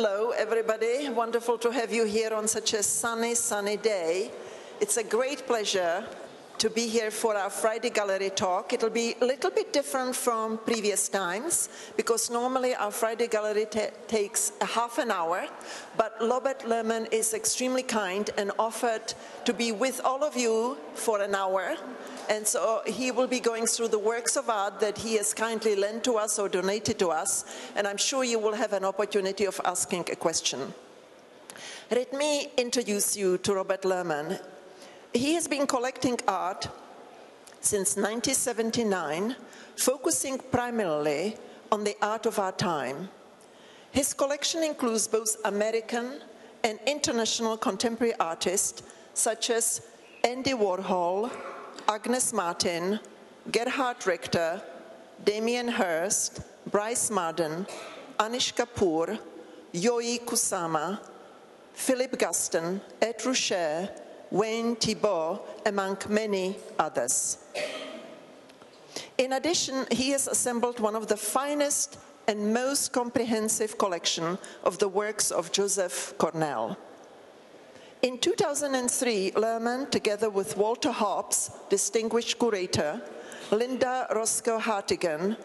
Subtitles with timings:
[0.00, 1.08] Hello, everybody.
[1.08, 4.30] Wonderful to have you here on such a sunny, sunny day.
[4.80, 6.06] It's a great pleasure
[6.58, 8.72] to be here for our Friday Gallery talk.
[8.72, 13.66] It'll be a little bit different from previous times because normally our Friday Gallery
[14.06, 15.48] takes a half an hour,
[15.96, 19.14] but Robert Lehrman is extremely kind and offered
[19.46, 21.76] to be with all of you for an hour.
[22.28, 25.74] And so he will be going through the works of art that he has kindly
[25.74, 29.46] lent to us or donated to us, and I'm sure you will have an opportunity
[29.46, 30.74] of asking a question.
[31.90, 34.40] Let me introduce you to Robert Lehrman.
[35.14, 36.68] He has been collecting art
[37.60, 39.34] since 1979,
[39.76, 41.36] focusing primarily
[41.72, 43.08] on the art of our time.
[43.90, 46.20] His collection includes both American
[46.62, 48.82] and international contemporary artists
[49.14, 49.80] such as
[50.24, 51.30] Andy Warhol,
[51.90, 53.00] Agnes Martin,
[53.50, 54.60] Gerhard Richter,
[55.24, 57.66] Damien Hirst, Brice Marden,
[58.18, 59.18] Anish Kapoor,
[59.72, 61.00] Yayoi Kusama,
[61.72, 63.90] Philip Guston, Ed Ruscha,
[64.30, 67.38] Wayne Thiebaud, among many others.
[69.16, 74.88] In addition, he has assembled one of the finest and most comprehensive collection of the
[74.88, 76.76] works of Joseph Cornell.
[78.00, 83.02] In 2003, Lehrman, together with Walter Hopps, distinguished curator,
[83.50, 85.36] Lynda Roscoe Hartigan,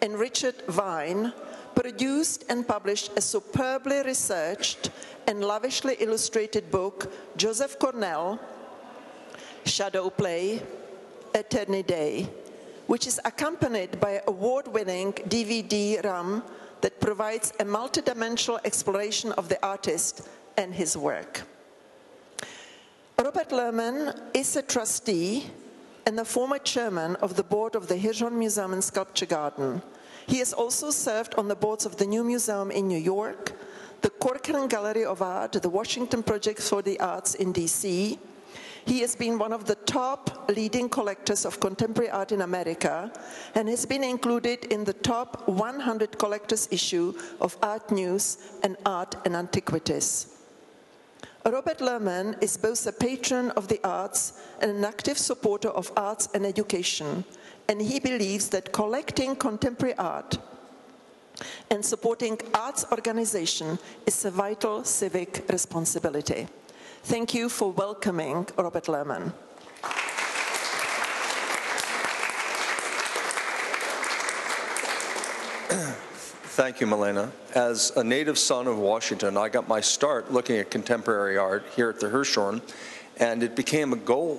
[0.00, 1.32] and Richard Vine,
[1.76, 4.90] produced and published a superbly researched
[5.28, 8.40] and lavishly illustrated book, Joseph Cornell,
[9.64, 10.60] Shadow Play,
[11.34, 12.28] Eterniday,
[12.88, 16.42] which is accompanied by an award-winning DVD-ROM
[16.80, 21.42] that provides a multidimensional exploration of the artist and his work.
[23.22, 25.46] Robert Lehrman is a trustee
[26.06, 29.80] and the former chairman of the board of the Hirshhorn Museum and Sculpture Garden.
[30.26, 33.52] He has also served on the boards of the New Museum in New York,
[34.00, 38.18] the Corcoran Gallery of Art, the Washington Project for the Arts in DC.
[38.86, 43.12] He has been one of the top leading collectors of contemporary art in America
[43.54, 49.36] and has been included in the top 100 collectors issue of ARTnews and Art and
[49.36, 50.41] Antiquities.
[51.44, 56.28] Robert Lehrman is both a patron of the arts and an active supporter of arts
[56.34, 57.24] and education,
[57.68, 60.38] and he believes that collecting contemporary art
[61.70, 66.46] and supporting arts organization is a vital civic responsibility.
[67.02, 69.32] Thank you for welcoming Robert Lehrman.
[76.52, 77.32] Thank you, Milena.
[77.54, 81.88] As a native son of Washington, I got my start looking at contemporary art here
[81.88, 82.60] at the Hirshhorn,
[83.16, 84.36] and it became a goal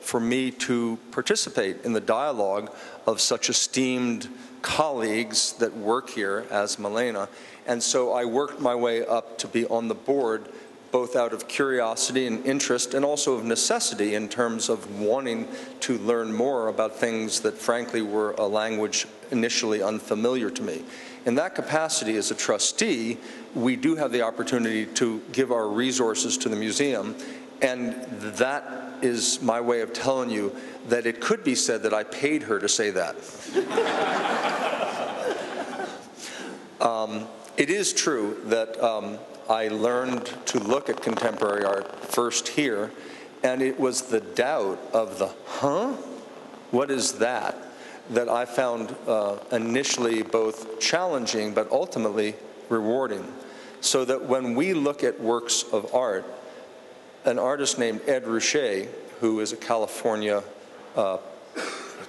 [0.00, 2.74] for me to participate in the dialogue
[3.06, 4.28] of such esteemed
[4.62, 7.28] colleagues that work here as Milena.
[7.64, 10.48] And so I worked my way up to be on the board,
[10.90, 15.46] both out of curiosity and interest, and also of necessity in terms of wanting
[15.78, 20.84] to learn more about things that frankly were a language initially unfamiliar to me.
[21.24, 23.18] In that capacity as a trustee,
[23.54, 27.14] we do have the opportunity to give our resources to the museum,
[27.60, 27.94] and
[28.36, 28.64] that
[29.02, 30.54] is my way of telling you
[30.88, 33.14] that it could be said that I paid her to say that.
[36.80, 39.18] um, it is true that um,
[39.48, 42.90] I learned to look at contemporary art first here,
[43.44, 45.92] and it was the doubt of the, huh?
[46.72, 47.71] What is that?
[48.12, 52.34] That I found uh, initially both challenging but ultimately
[52.68, 53.26] rewarding.
[53.80, 56.24] So that when we look at works of art,
[57.24, 58.88] an artist named Ed Ruscha,
[59.20, 60.42] who is a California
[60.96, 61.18] uh,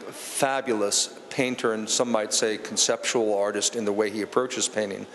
[0.09, 5.07] fabulous painter and some might say conceptual artist in the way he approaches painting.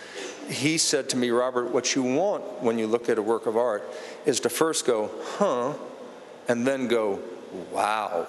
[0.49, 3.57] He said to me, Robert, what you want when you look at a work of
[3.57, 3.89] art
[4.27, 5.75] is to first go, huh,
[6.49, 7.21] and then go,
[7.73, 8.27] wow.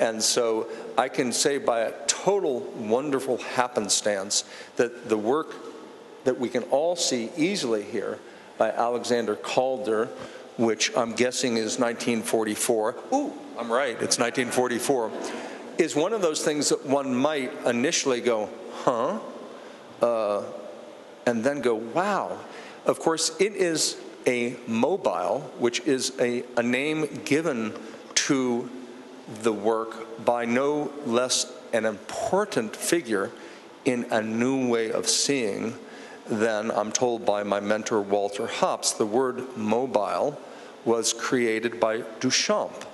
[0.00, 4.44] And so I can say by a total wonderful happenstance
[4.76, 5.54] that the work
[6.24, 8.18] that we can all see easily here
[8.56, 10.06] by Alexander Calder,
[10.56, 12.96] which I'm guessing is 1944.
[13.12, 15.10] Ooh, I'm right, it's 1944.
[15.78, 18.48] Is one of those things that one might initially go,
[18.84, 19.18] huh?
[20.00, 20.42] Uh,
[21.26, 22.38] and then go, wow.
[22.86, 27.74] Of course, it is a mobile, which is a, a name given
[28.14, 28.68] to
[29.42, 33.30] the work by no less an important figure
[33.84, 35.74] in a new way of seeing
[36.28, 38.92] than I'm told by my mentor Walter Hopps.
[38.92, 40.38] The word mobile
[40.84, 42.86] was created by Duchamp.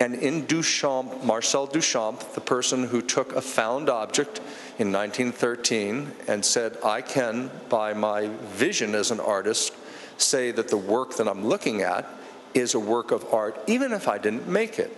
[0.00, 4.38] And in Duchamp, Marcel Duchamp, the person who took a found object
[4.78, 9.74] in 1913 and said, I can, by my vision as an artist,
[10.16, 12.08] say that the work that I'm looking at
[12.54, 14.96] is a work of art, even if I didn't make it.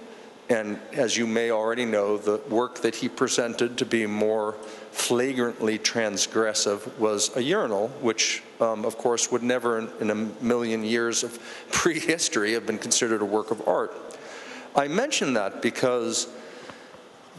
[0.52, 4.52] And as you may already know, the work that he presented to be more
[4.90, 10.84] flagrantly transgressive was a urinal, which, um, of course, would never in, in a million
[10.84, 11.38] years of
[11.72, 13.94] prehistory have been considered a work of art.
[14.76, 16.28] I mention that because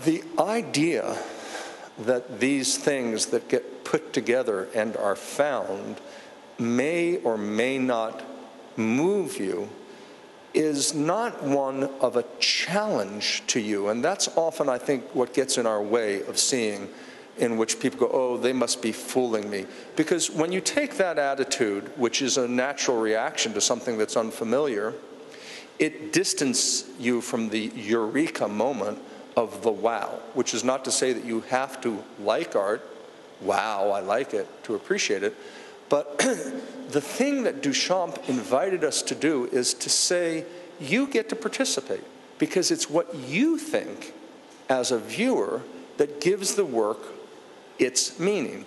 [0.04, 1.16] the idea
[2.00, 6.02] that these things that get put together and are found
[6.58, 8.24] may or may not
[8.76, 9.70] move you
[10.54, 13.90] is not one of a challenge to you.
[13.90, 16.90] And that's often, I think, what gets in our way of seeing
[17.38, 19.66] in which people go, oh, they must be fooling me.
[19.96, 24.94] Because when you take that attitude, which is a natural reaction to something that's unfamiliar,
[25.80, 29.00] it distances you from the eureka moment
[29.36, 32.88] of the wow, which is not to say that you have to like art,
[33.42, 35.36] wow, I like it, to appreciate it,
[35.94, 36.18] but
[36.90, 40.44] the thing that Duchamp invited us to do is to say,
[40.80, 42.04] you get to participate
[42.40, 44.12] because it's what you think
[44.68, 45.62] as a viewer
[45.98, 46.98] that gives the work
[47.78, 48.66] its meaning.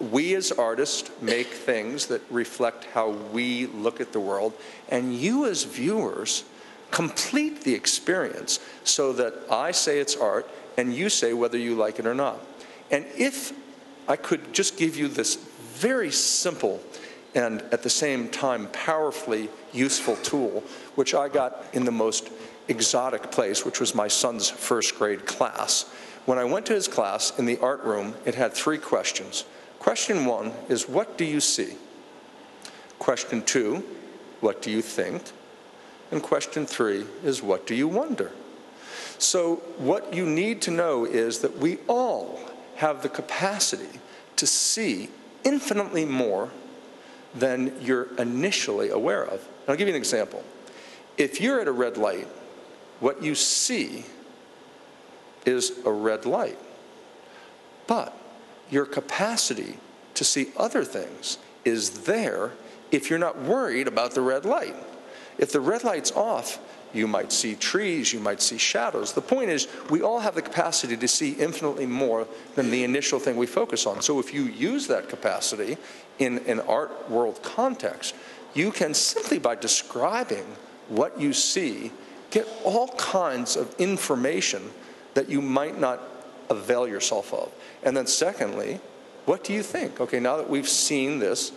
[0.00, 4.52] We as artists make things that reflect how we look at the world,
[4.88, 6.42] and you as viewers
[6.90, 12.00] complete the experience so that I say it's art and you say whether you like
[12.00, 12.40] it or not.
[12.90, 13.52] And if
[14.08, 15.36] I could just give you this
[15.78, 16.80] very simple
[17.34, 20.64] and at the same time powerfully useful tool,
[20.96, 22.30] which I got in the most
[22.68, 25.82] exotic place, which was my son's first grade class.
[26.26, 29.44] When I went to his class in the art room, it had three questions.
[29.78, 31.74] Question one is, What do you see?
[32.98, 33.84] Question two,
[34.40, 35.22] What do you think?
[36.10, 38.32] And question three is, What do you wonder?
[39.18, 42.40] So, what you need to know is that we all
[42.76, 44.00] have the capacity
[44.36, 45.08] to see
[45.44, 46.50] infinitely more
[47.34, 49.40] than you're initially aware of.
[49.40, 50.42] And I'll give you an example.
[51.16, 52.28] If you're at a red light,
[53.00, 54.04] what you see
[55.44, 56.58] is a red light.
[57.86, 58.16] But
[58.70, 59.78] your capacity
[60.14, 62.52] to see other things is there
[62.90, 64.76] if you're not worried about the red light.
[65.38, 66.58] If the red light's off,
[66.94, 69.12] you might see trees, you might see shadows.
[69.12, 73.18] The point is, we all have the capacity to see infinitely more than the initial
[73.18, 74.02] thing we focus on.
[74.02, 75.76] So if you use that capacity
[76.18, 78.14] in an art world context,
[78.54, 80.44] you can simply by describing
[80.88, 81.92] what you see
[82.30, 84.70] get all kinds of information
[85.14, 86.00] that you might not
[86.50, 87.52] avail yourself of.
[87.82, 88.80] And then, secondly,
[89.26, 90.00] what do you think?
[90.00, 91.52] Okay, now that we've seen this,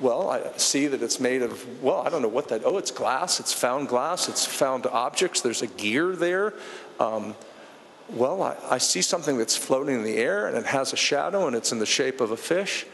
[0.00, 2.90] well, I see that it's made of, well, I don't know what that, oh, it's
[2.90, 6.54] glass, it's found glass, it's found objects, there's a gear there.
[6.98, 7.34] Um,
[8.08, 11.46] well, I, I, see something that's floating in the air and it has a shadow
[11.46, 12.86] and it's in the shape of a fish.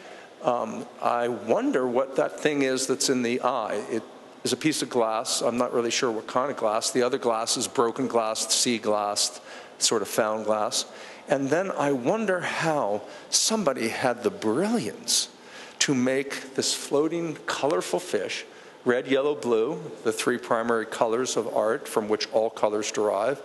[0.43, 3.83] Um, I wonder what that thing is that's in the eye.
[3.91, 4.03] It
[4.45, 5.43] is a piece of glass.
[5.43, 6.93] I'm not really sure what kind of glass.
[6.93, 9.41] The other glass is broken glass, sea glass,
[9.79, 10.87] sort of found glass.
[11.29, 15.29] And then I wonder how somebody had the brilliance
[15.81, 18.45] to make this floating, colorful fish
[18.85, 23.43] red, yellow, blue, the three primary colors of art from which all colors derive.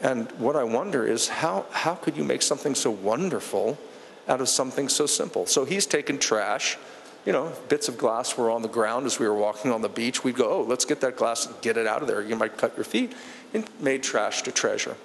[0.00, 3.78] And what I wonder is how, how could you make something so wonderful
[4.26, 5.44] out of something so simple?
[5.46, 6.78] So he's taken trash,
[7.26, 9.90] you know, bits of glass were on the ground as we were walking on the
[9.90, 10.24] beach.
[10.24, 12.22] We'd go, oh, let's get that glass and get it out of there.
[12.22, 13.12] You might cut your feet.
[13.52, 14.96] And made trash to treasure.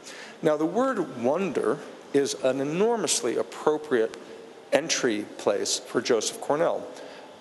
[0.43, 1.79] Now, the word wonder
[2.13, 4.15] is an enormously appropriate
[4.71, 6.85] entry place for Joseph Cornell.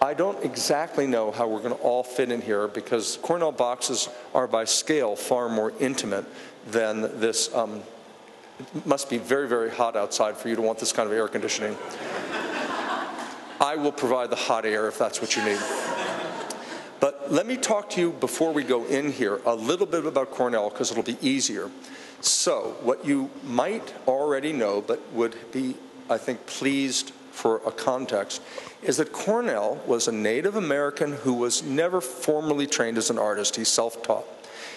[0.00, 4.08] I don't exactly know how we're going to all fit in here because Cornell boxes
[4.34, 6.26] are by scale far more intimate
[6.66, 7.52] than this.
[7.54, 7.82] Um,
[8.58, 11.26] it must be very, very hot outside for you to want this kind of air
[11.28, 11.76] conditioning.
[13.60, 15.60] I will provide the hot air if that's what you need.
[17.00, 20.30] But let me talk to you before we go in here a little bit about
[20.30, 21.70] Cornell because it'll be easier.
[22.20, 25.76] So, what you might already know but would be,
[26.08, 28.42] I think, pleased for a context,
[28.82, 33.56] is that Cornell was a Native American who was never formally trained as an artist.
[33.56, 34.26] He's self taught.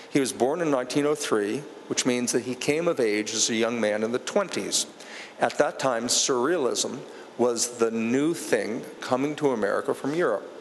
[0.09, 3.79] He was born in 1903, which means that he came of age as a young
[3.79, 4.87] man in the 20s.
[5.39, 6.99] At that time, Surrealism
[7.37, 10.51] was the new thing coming to America from Europe.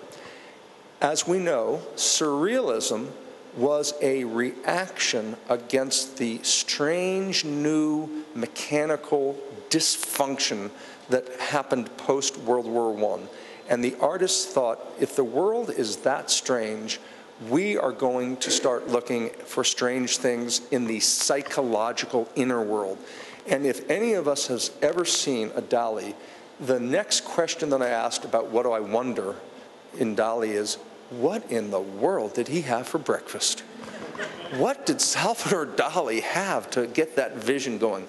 [1.00, 3.10] As we know, Surrealism
[3.56, 9.36] was a reaction against the strange new mechanical
[9.70, 10.70] dysfunction
[11.08, 13.20] that happened post World War I.
[13.68, 17.00] And the artists thought if the world is that strange,
[17.48, 22.98] we are going to start looking for strange things in the psychological inner world.
[23.46, 26.14] And if any of us has ever seen a Dali,
[26.58, 29.36] the next question that I asked about what do I wonder
[29.98, 30.76] in Dali is,
[31.10, 33.62] what in the world did he have for breakfast?
[34.56, 38.06] What did Salvador Dali have to get that vision going?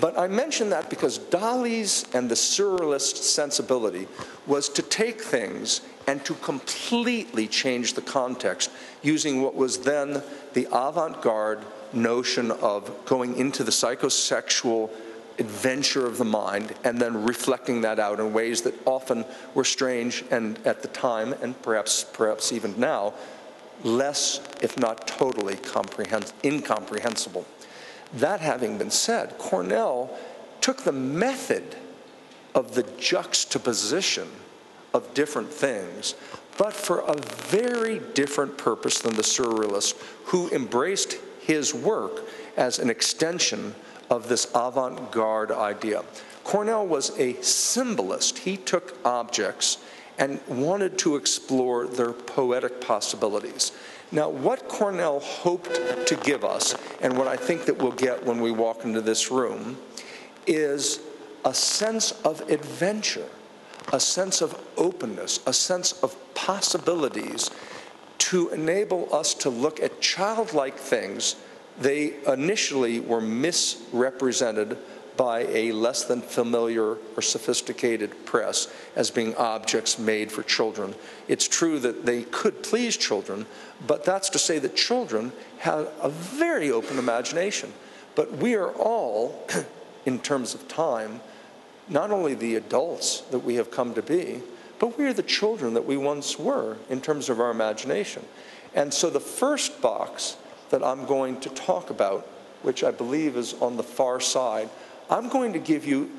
[0.00, 4.06] But I mention that because Dali's and the surrealist sensibility
[4.46, 8.70] was to take things and to completely change the context
[9.02, 10.22] using what was then
[10.52, 14.90] the avant garde notion of going into the psychosexual
[15.38, 19.24] adventure of the mind and then reflecting that out in ways that often
[19.54, 23.14] were strange and at the time and perhaps perhaps even now
[23.84, 25.58] less if not totally
[26.44, 27.46] incomprehensible
[28.12, 30.18] that having been said cornell
[30.60, 31.76] took the method
[32.54, 34.28] of the juxtaposition
[34.92, 36.14] of different things
[36.58, 37.14] but for a
[37.46, 42.24] very different purpose than the surrealist who embraced his work
[42.56, 43.74] as an extension
[44.10, 46.02] of this avant garde idea.
[46.44, 48.38] Cornell was a symbolist.
[48.38, 49.78] He took objects
[50.18, 53.72] and wanted to explore their poetic possibilities.
[54.10, 55.74] Now, what Cornell hoped
[56.06, 59.30] to give us, and what I think that we'll get when we walk into this
[59.30, 59.78] room,
[60.46, 61.00] is
[61.44, 63.28] a sense of adventure,
[63.92, 67.50] a sense of openness, a sense of possibilities
[68.18, 71.36] to enable us to look at childlike things
[71.80, 74.76] they initially were misrepresented
[75.18, 80.94] by a less than familiar or sophisticated press as being objects made for children.
[81.26, 83.44] It's true that they could please children,
[83.84, 87.72] but that's to say that children have a very open imagination.
[88.14, 89.44] But we are all,
[90.06, 91.20] in terms of time,
[91.88, 94.40] not only the adults that we have come to be,
[94.78, 98.24] but we are the children that we once were in terms of our imagination.
[98.72, 100.36] And so the first box
[100.70, 102.24] that I'm going to talk about,
[102.62, 104.68] which I believe is on the far side,
[105.10, 106.10] I'm going to give you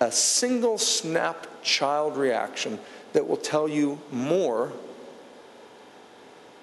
[0.00, 2.78] a single snap child reaction
[3.12, 4.72] that will tell you more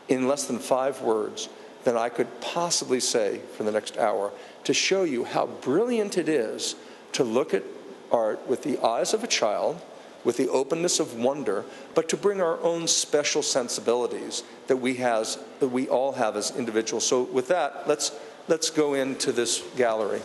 [0.08, 1.50] in less than five words
[1.84, 4.32] than I could possibly say for the next hour
[4.65, 6.75] to show you how brilliant it is
[7.13, 7.63] to look at
[8.12, 9.82] art with the eyes of a child
[10.24, 11.65] with the openness of wonder,
[11.96, 16.55] but to bring our own special sensibilities that we, has, that we all have as
[16.55, 17.05] individuals.
[17.05, 18.12] So, with that, let's,
[18.48, 20.22] let's go into this gallery.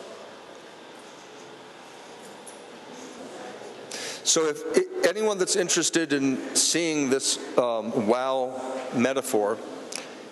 [4.28, 8.60] So, if anyone that's interested in seeing this um, wow
[8.94, 9.56] metaphor,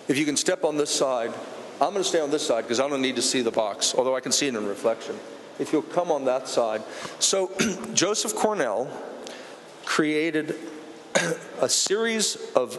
[0.07, 1.33] if you can step on this side,
[1.81, 3.95] I'm going to stay on this side because I don't need to see the box,
[3.95, 5.19] although I can see it in reflection.
[5.59, 6.83] If you'll come on that side.
[7.21, 7.50] So,
[7.95, 8.91] Joseph Cornell
[9.87, 10.57] created
[11.62, 12.79] a series of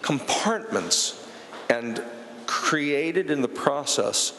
[0.00, 1.28] compartments
[1.68, 2.02] and
[2.46, 4.32] created in the process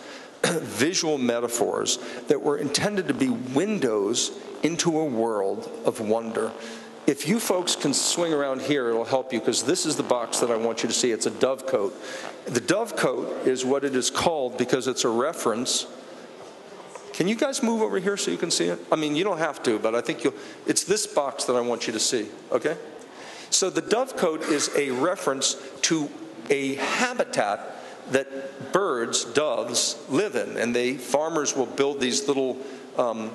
[0.62, 1.98] visual metaphors
[2.28, 6.52] that were intended to be windows into a world of wonder.
[7.08, 10.40] If you folks can swing around here, it'll help you because this is the box
[10.40, 11.12] that I want you to see.
[11.12, 11.94] It's a dovecote.
[12.46, 15.86] The dovecote is what it is called because it's a reference
[17.16, 18.78] can you guys move over here so you can see it?
[18.92, 20.34] I mean, you don't have to, but I think you'll.
[20.68, 22.76] It's this box that I want you to see, okay?
[23.50, 26.10] So the dovecote is a reference to
[26.50, 27.75] a habitat
[28.12, 32.58] that birds, doves, live in, and they farmers will build these little
[32.98, 33.32] um,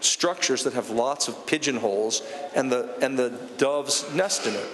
[0.00, 2.22] structures that have lots of pigeonholes,
[2.54, 4.68] and the and the doves nest in it.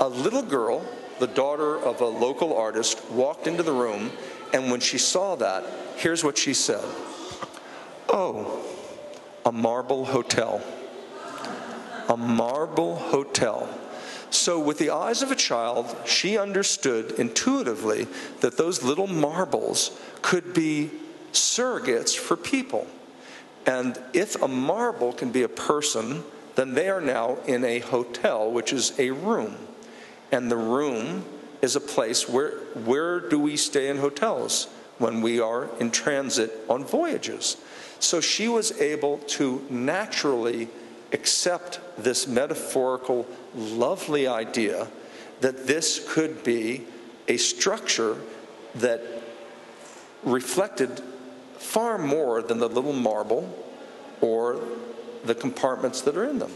[0.00, 0.84] A little girl,
[1.18, 4.10] the daughter of a local artist, walked into the room,
[4.52, 5.64] and when she saw that,
[5.96, 6.84] here's what she said.
[8.08, 8.62] Oh,
[9.44, 10.62] a marble hotel.
[12.08, 13.68] A marble hotel.
[14.32, 18.06] So, with the eyes of a child, she understood intuitively
[18.40, 20.90] that those little marbles could be
[21.32, 22.86] surrogates for people.
[23.66, 26.24] And if a marble can be a person,
[26.54, 29.56] then they are now in a hotel, which is a room.
[30.32, 31.26] And the room
[31.60, 32.52] is a place where,
[32.84, 34.66] where do we stay in hotels?
[34.96, 37.58] When we are in transit on voyages.
[37.98, 40.68] So she was able to naturally
[41.12, 44.88] accept this metaphorical, lovely idea
[45.40, 46.86] that this could be
[47.28, 48.16] a structure
[48.76, 49.02] that
[50.22, 51.00] reflected
[51.56, 53.48] far more than the little marble
[54.20, 54.60] or
[55.24, 56.52] the compartments that are in them.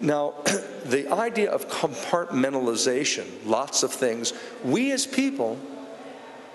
[0.00, 0.34] Now,
[0.84, 4.32] the idea of compartmentalization, lots of things,
[4.64, 5.58] we as people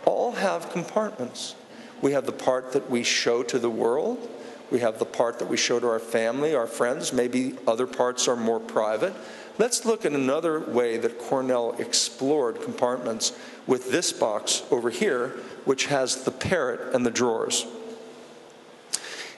[0.06, 1.56] all have compartments.
[2.02, 4.30] We have the part that we show to the world.
[4.72, 7.12] We have the part that we show to our family, our friends.
[7.12, 9.14] Maybe other parts are more private.
[9.58, 13.34] Let's look at another way that Cornell explored compartments
[13.68, 15.36] with this box over here,
[15.66, 17.66] which has the parrot and the drawers.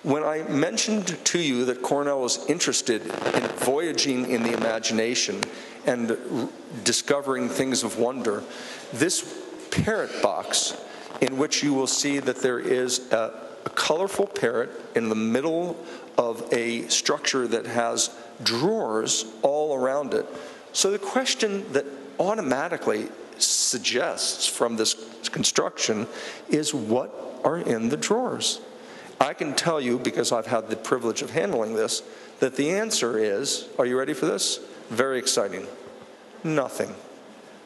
[0.04, 5.42] When I mentioned to you that Cornell was interested in voyaging in the imagination
[5.86, 6.50] and
[6.84, 8.44] discovering things of wonder,
[8.92, 10.78] this parrot box,
[11.22, 15.78] in which you will see that there is a, a colorful parrot in the middle
[16.18, 18.10] of a structure that has
[18.44, 20.26] drawers all around it.
[20.74, 21.86] So the question that
[22.20, 24.96] automatically suggests from this
[25.32, 26.08] construction
[26.50, 28.62] is what are in the drawers?
[29.20, 32.04] I can tell you, because I've had the privilege of handling this,
[32.40, 34.60] that the answer is are you ready for this?
[34.90, 35.68] Very exciting.
[36.44, 36.94] Nothing.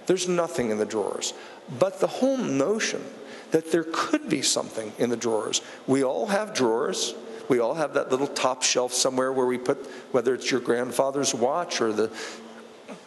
[0.06, 1.34] There's nothing in the drawers.
[1.80, 3.04] But the whole notion
[3.51, 7.13] that there could be something in the drawers, we all have drawers.
[7.50, 9.77] We all have that little top shelf somewhere where we put,
[10.12, 12.12] whether it's your grandfather's watch or the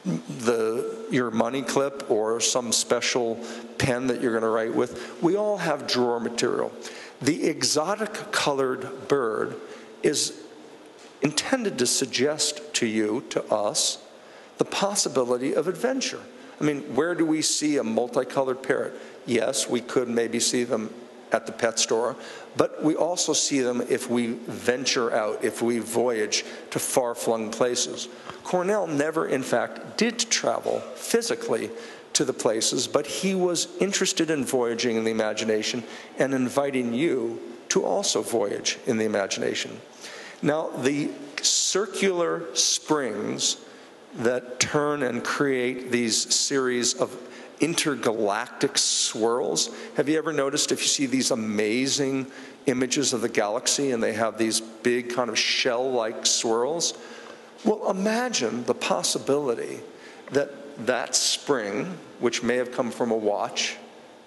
[0.05, 3.39] the, your money clip or some special
[3.79, 5.23] pen that you're going to write with.
[5.23, 6.73] We all have drawer material.
[7.21, 9.57] The exotic colored bird
[10.03, 10.43] is
[11.23, 14.03] intended to suggest to you, to us,
[14.59, 16.21] the possibility of adventure.
[16.61, 18.95] I mean, where do we see a multicolored parrot?
[19.31, 20.93] Yes, we could maybe see them
[21.31, 22.17] at the pet store,
[22.57, 27.53] but we also see them if we venture out, if we voyage to far flung
[27.53, 28.09] places.
[28.43, 31.71] Cornell never, in fact, did travel physically
[32.15, 35.85] to the places, but he was interested in voyaging in the imagination
[36.19, 39.81] and inviting you to also voyage in the imagination.
[40.43, 43.59] Now, the circular springs
[44.17, 47.17] that turn and create these series of
[47.61, 49.71] intergalactic swirls.
[49.97, 52.27] Have you ever noticed if you see these amazing
[52.67, 56.95] images of the galaxy and they have these big kind of shell like swirls?
[57.65, 59.81] Well, imagine the possibility
[60.33, 63.77] that that spring, which may have come from a watch,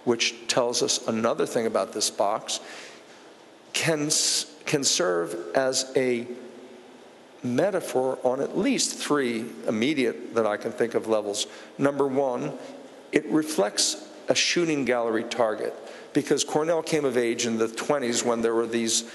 [0.03, 2.59] which tells us another thing about this box,
[3.73, 4.09] can,
[4.65, 6.27] can serve as a
[7.41, 11.47] metaphor on at least three immediate that I can think of levels.
[11.77, 12.53] Number one,
[13.13, 15.73] it reflects a shooting gallery target
[16.13, 19.09] because Cornell came of age in the 20s when there were these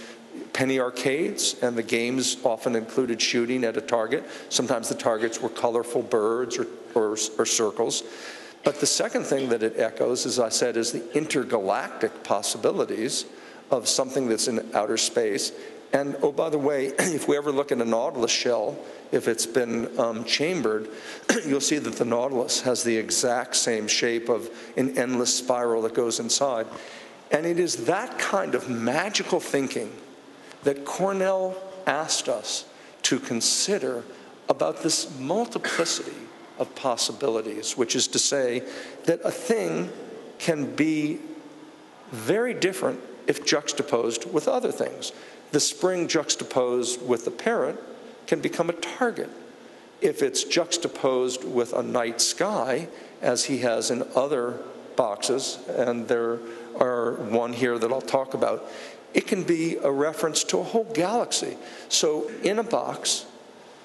[0.53, 4.25] penny arcades, and the games often included shooting at a target.
[4.49, 8.05] Sometimes the targets were colorful birds or, or, or, circles.
[8.64, 13.25] But the second thing that it echoes, as I said, is the intergalactic possibilities
[13.70, 15.53] of something that's in outer space.
[15.92, 18.79] And oh, by the way, if we ever look at a nautilus shell,
[19.11, 20.88] if it's been um, chambered,
[21.46, 25.94] you'll see that the nautilus has the exact same shape of an endless spiral that
[25.94, 26.66] goes inside.
[27.31, 29.92] And it is that kind of magical thinking
[30.64, 32.64] that Cornell asked us
[33.03, 34.05] to consider
[34.48, 36.16] about this multiplicity
[36.59, 38.62] of possibilities, which is to say
[39.05, 39.90] that a thing
[40.38, 41.20] can be
[42.11, 45.12] very different if juxtaposed with other things.
[45.50, 47.80] The spring juxtaposed with the parent
[48.26, 49.30] can become a target.
[50.00, 52.88] If it's juxtaposed with a night sky,
[53.20, 54.61] as he has in other
[54.96, 56.38] boxes, and there
[56.78, 58.70] are one here that I'll talk about,
[59.14, 61.56] it can be a reference to a whole galaxy.
[61.88, 63.24] So, in a box,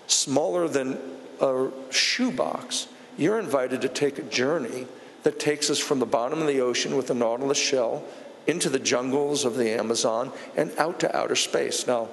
[0.08, 1.00] smaller than
[1.40, 4.86] a shoebox, you're invited to take a journey
[5.24, 8.04] that takes us from the bottom of the ocean with the Nautilus shell
[8.48, 11.88] into the jungles of the Amazon and out to outer space.
[11.88, 12.10] Now,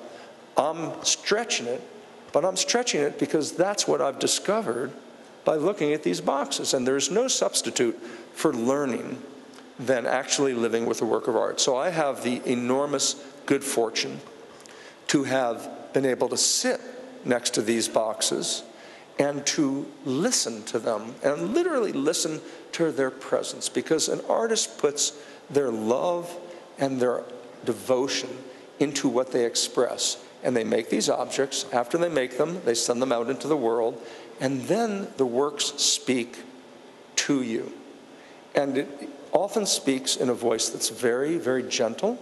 [0.57, 1.83] I'm stretching it
[2.33, 4.93] but I'm stretching it because that's what I've discovered
[5.45, 6.75] by looking at these boxes.
[6.75, 7.97] And there's no substitute
[8.35, 9.21] for learning
[9.79, 11.61] than actually living with a work of art.
[11.61, 13.15] So I have the enormous
[13.47, 14.21] good fortune
[15.09, 16.81] to have been able to sit
[17.25, 18.63] next to these boxes
[19.19, 22.41] and to listen to them and literally listen
[22.73, 25.19] to their presence because an artist puts
[25.51, 26.35] their love
[26.79, 27.25] and their
[27.65, 28.31] devotion
[28.79, 31.67] into what they express and they make these objects.
[31.73, 34.01] After they make them, they send them out into the world,
[34.41, 36.45] and then the works speak
[37.17, 37.73] to you.
[38.55, 42.19] And it often speaks in a voice that's very, very gentle,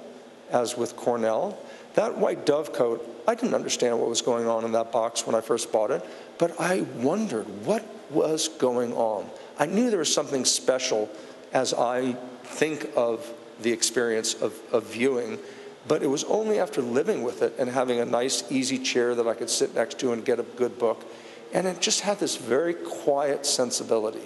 [0.50, 1.58] as with Cornell.
[1.94, 5.40] That white dovecote, I didn't understand what was going on in that box when I
[5.40, 6.04] first bought it,
[6.38, 9.28] but I wondered what was going on.
[9.58, 11.08] I knew there was something special
[11.52, 12.12] as I
[12.44, 15.38] think of the experience of, of viewing
[15.88, 19.26] but it was only after living with it and having a nice, easy chair that
[19.26, 21.04] I could sit next to and get a good book.
[21.54, 24.22] And it just had this very quiet sensibility.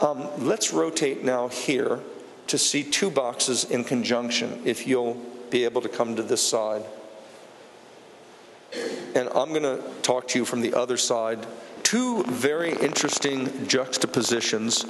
[0.00, 2.00] Um, let's rotate now here
[2.48, 5.14] to see two boxes in conjunction, if you'll
[5.50, 6.82] be able to come to this side.
[9.14, 11.46] And I'm going to talk to you from the other side.
[11.84, 14.84] Two very interesting juxtapositions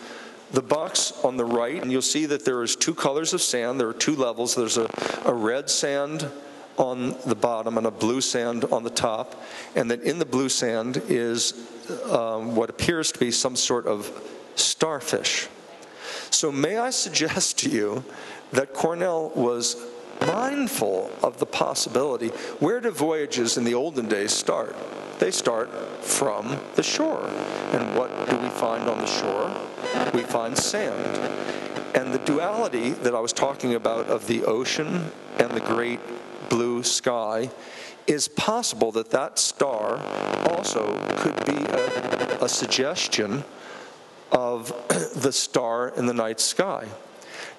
[0.52, 3.80] the box on the right, and you'll see that there is two colors of sand.
[3.80, 4.54] There are two levels.
[4.54, 4.88] There's a,
[5.24, 6.28] a red sand
[6.76, 9.42] on the bottom and a blue sand on the top,
[9.74, 11.54] and that in the blue sand is
[12.10, 14.10] um, what appears to be some sort of
[14.54, 15.48] starfish.
[16.30, 18.04] So, may I suggest to you
[18.52, 19.76] that Cornell was
[20.26, 24.76] mindful of the possibility where do voyages in the olden days start?
[25.18, 25.70] They start
[26.02, 27.24] from the shore.
[27.72, 29.54] And what do we find on the shore?
[30.12, 31.16] We find sand.
[31.94, 36.00] And the duality that I was talking about of the ocean and the great
[36.48, 37.50] blue sky
[38.06, 39.98] is possible that that star
[40.50, 43.44] also could be a, a suggestion
[44.32, 44.72] of
[45.16, 46.88] the star in the night sky.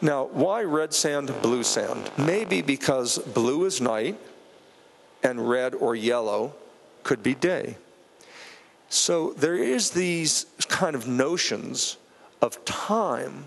[0.04, 2.12] Now, why red sand, blue sand?
[2.18, 4.20] Maybe because blue is night
[5.24, 6.54] and red or yellow
[7.04, 7.78] could be day.
[8.89, 11.96] So there is these kind of notions
[12.42, 13.46] of time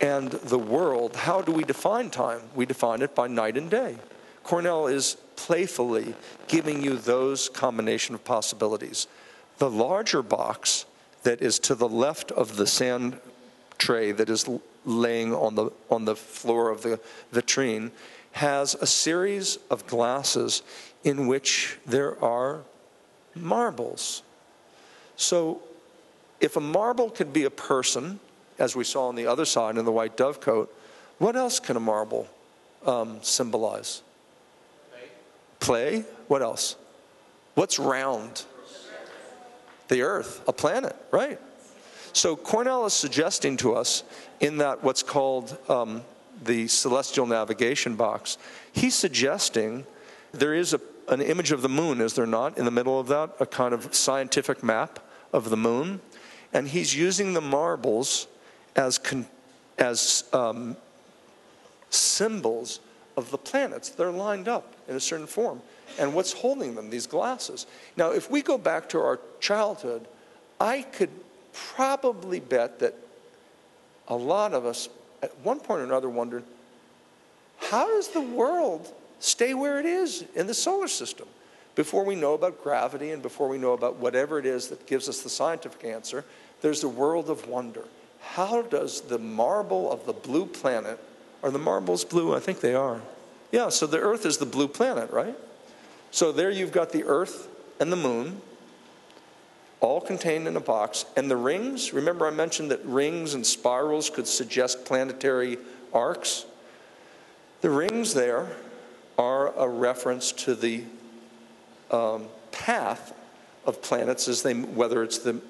[0.00, 1.16] and the world.
[1.16, 2.40] How do we define time?
[2.54, 3.98] We define it by night and day.
[4.44, 6.14] Cornell is playfully
[6.46, 9.06] giving you those combination of possibilities.
[9.58, 10.86] The larger box
[11.24, 13.20] that is to the left of the sand
[13.76, 14.48] tray that is
[14.88, 16.98] laying on the, on the floor of the
[17.32, 17.90] vitrine
[18.32, 20.62] has a series of glasses
[21.04, 22.62] in which there are
[23.34, 24.22] marbles.
[25.16, 25.60] So,
[26.40, 28.20] if a marble could be a person,
[28.58, 30.68] as we saw on the other side in the white dovecote,
[31.18, 32.28] what else can a marble
[32.86, 34.02] um, symbolize?
[35.58, 36.04] Play.
[36.28, 36.76] What else?
[37.54, 38.44] What's round?
[39.88, 41.40] The earth, a planet, right?
[42.12, 44.02] So Cornell is suggesting to us
[44.40, 46.02] in that what's called um,
[46.42, 48.38] the celestial navigation box,
[48.72, 49.86] he's suggesting
[50.32, 53.08] there is a, an image of the moon, is there not, in the middle of
[53.08, 54.98] that, a kind of scientific map
[55.32, 56.00] of the moon,
[56.52, 58.26] and he's using the marbles
[58.76, 59.26] as con-
[59.78, 60.76] as um,
[61.90, 62.80] symbols
[63.16, 63.90] of the planets.
[63.90, 65.62] They're lined up in a certain form.
[65.98, 66.90] And what's holding them?
[66.90, 67.66] These glasses.
[67.96, 70.06] Now, if we go back to our childhood,
[70.60, 71.10] I could
[71.74, 72.94] probably bet that
[74.08, 74.88] a lot of us,
[75.22, 76.44] at one point or another, wondered
[77.58, 81.26] how does the world stay where it is in the solar system?
[81.74, 85.08] Before we know about gravity and before we know about whatever it is that gives
[85.08, 86.24] us the scientific answer,
[86.60, 87.84] there's the world of wonder.
[88.20, 90.98] How does the marble of the blue planet,
[91.42, 92.34] are the marbles blue?
[92.34, 93.00] I think they are.
[93.52, 95.36] Yeah, so the Earth is the blue planet, right?
[96.10, 97.48] So there you've got the Earth
[97.80, 98.40] and the moon,
[99.80, 101.04] all contained in a box.
[101.16, 105.58] And the rings, remember I mentioned that rings and spirals could suggest planetary
[105.92, 106.46] arcs?
[107.60, 108.48] The rings there
[109.16, 110.84] are a reference to the
[111.90, 113.14] um, path
[113.64, 115.40] of planets as they, whether it's the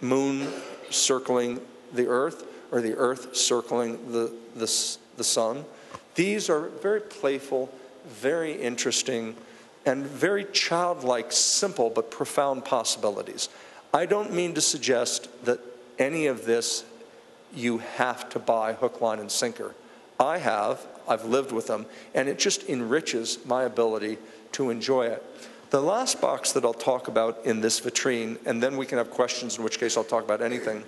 [0.00, 0.46] moon
[0.90, 1.60] circling
[1.92, 5.64] the earth or the earth circling the, the, the sun.
[6.14, 7.72] These are very playful,
[8.06, 9.34] very interesting
[9.86, 13.48] and very childlike, simple, but profound possibilities.
[13.92, 15.60] I don't mean to suggest that
[15.98, 16.84] any of this
[17.54, 19.74] you have to buy hook, line, and sinker.
[20.18, 24.18] I have, I've lived with them, and it just enriches my ability
[24.52, 25.24] to enjoy it.
[25.70, 29.10] The last box that I'll talk about in this vitrine, and then we can have
[29.10, 30.84] questions, in which case I'll talk about anything,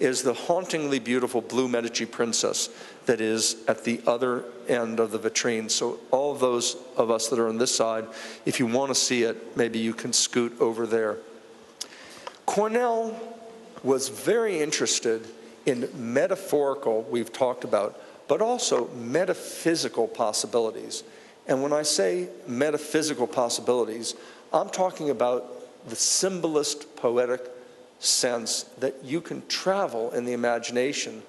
[0.00, 2.68] is the hauntingly beautiful blue Medici princess
[3.06, 5.70] that is at the other end of the vitrine.
[5.70, 8.06] So, all of those of us that are on this side,
[8.44, 11.16] if you want to see it, maybe you can scoot over there.
[12.46, 13.18] Cornell
[13.82, 15.26] was very interested
[15.66, 21.02] in metaphorical, we've talked about, but also metaphysical possibilities.
[21.46, 24.14] And when I say metaphysical possibilities,
[24.52, 27.50] I'm talking about the symbolist poetic
[27.98, 31.22] sense that you can travel in the imagination.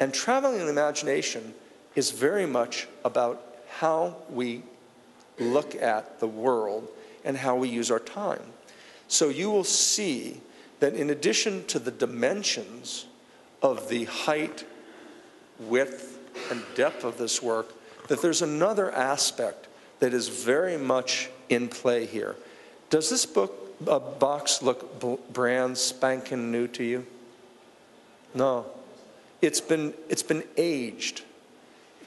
[0.00, 1.54] And traveling in the imagination
[1.94, 3.42] is very much about
[3.78, 4.62] how we
[5.38, 6.88] look at the world
[7.24, 8.42] and how we use our time.
[9.08, 10.40] So you will see
[10.80, 13.06] that in addition to the dimensions
[13.62, 14.64] of the height,
[15.58, 16.18] width,
[16.50, 17.72] and depth of this work,
[18.08, 19.68] that there's another aspect
[20.00, 22.36] that is very much in play here.
[22.90, 27.06] Does this book a box look brand spanking new to you?
[28.34, 28.66] No.
[29.42, 31.22] It's been, it's been aged.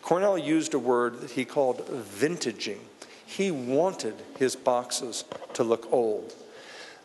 [0.01, 2.79] Cornell used a word that he called vintaging.
[3.25, 6.33] He wanted his boxes to look old.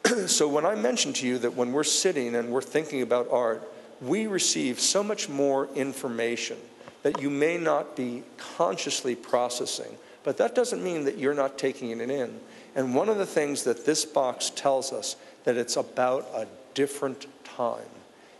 [0.26, 3.70] so when I mentioned to you that when we're sitting and we're thinking about art,
[4.00, 6.56] we receive so much more information
[7.02, 9.98] that you may not be consciously processing.
[10.24, 12.40] But that doesn't mean that you're not taking it in.
[12.74, 17.26] And one of the things that this box tells us that it's about a different
[17.44, 17.82] time.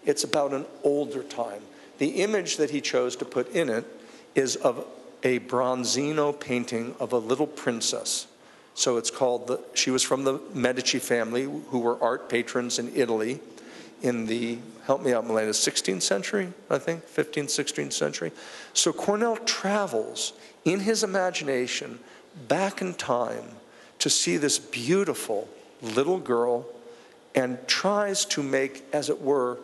[0.05, 1.63] It's about an older time.
[1.99, 3.85] The image that he chose to put in it
[4.35, 4.87] is of
[5.23, 8.27] a Bronzino painting of a little princess.
[8.75, 12.95] So it's called, the, she was from the Medici family, who were art patrons in
[12.95, 13.41] Italy
[14.03, 18.33] in the, help me out, Milena, 16th century, I think, 15th, 16th century.
[18.75, 22.01] So Cornell travels in his imagination
[22.49, 23.45] back in time
[24.05, 25.49] to see this beautiful
[25.81, 26.67] little girl
[27.35, 29.57] and tries to make, as it were,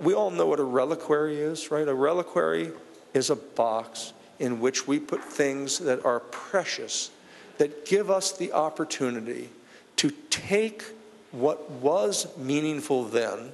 [0.00, 1.86] we all know what a reliquary is, right?
[1.86, 2.72] A reliquary
[3.12, 7.10] is a box in which we put things that are precious,
[7.58, 9.50] that give us the opportunity
[9.96, 10.84] to take
[11.32, 13.52] what was meaningful then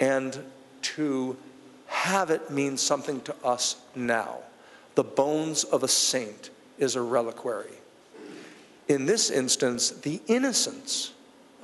[0.00, 0.36] and
[0.82, 1.36] to
[1.86, 4.38] have it mean something to us now.
[4.96, 7.70] The bones of a saint is a reliquary.
[8.88, 11.12] In this instance, the innocence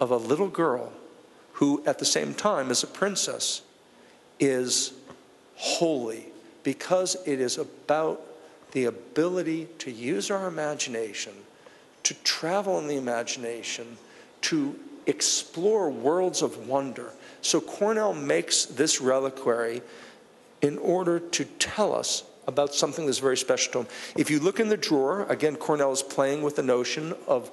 [0.01, 0.93] of a little girl
[1.55, 3.63] who, at the same time, is a princess,
[4.41, 4.93] is
[5.55, 6.27] holy
[6.65, 8.21] because it is about
[8.73, 11.33] the ability to use our imagination,
[12.03, 13.99] to travel in the imagination,
[14.41, 17.13] to explore worlds of wonder.
[17.43, 19.83] So Cornell makes this reliquary
[20.61, 23.87] in order to tell us about something that's very special to him.
[24.17, 27.51] If you look in the drawer, again, Cornell is playing with the notion of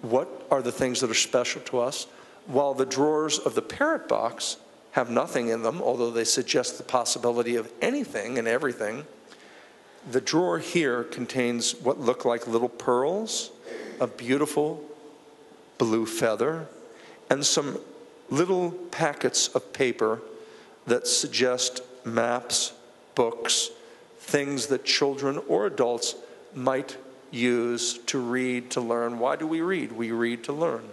[0.00, 2.06] what are the things that are special to us,
[2.46, 4.56] while the drawers of the parrot box
[4.92, 9.06] have nothing in them, although they suggest the possibility of anything and everything.
[10.10, 13.52] The drawer here contains what look like little pearls,
[14.00, 14.82] a beautiful
[15.78, 16.66] blue feather,
[17.30, 17.78] and some
[18.28, 20.20] little packets of paper
[20.86, 22.72] that suggest maps,
[23.14, 23.70] books,
[24.22, 26.14] things that children or adults
[26.54, 26.96] might
[27.30, 29.18] use to read, to learn.
[29.18, 29.92] Why do we read?
[29.92, 30.84] We read to learn.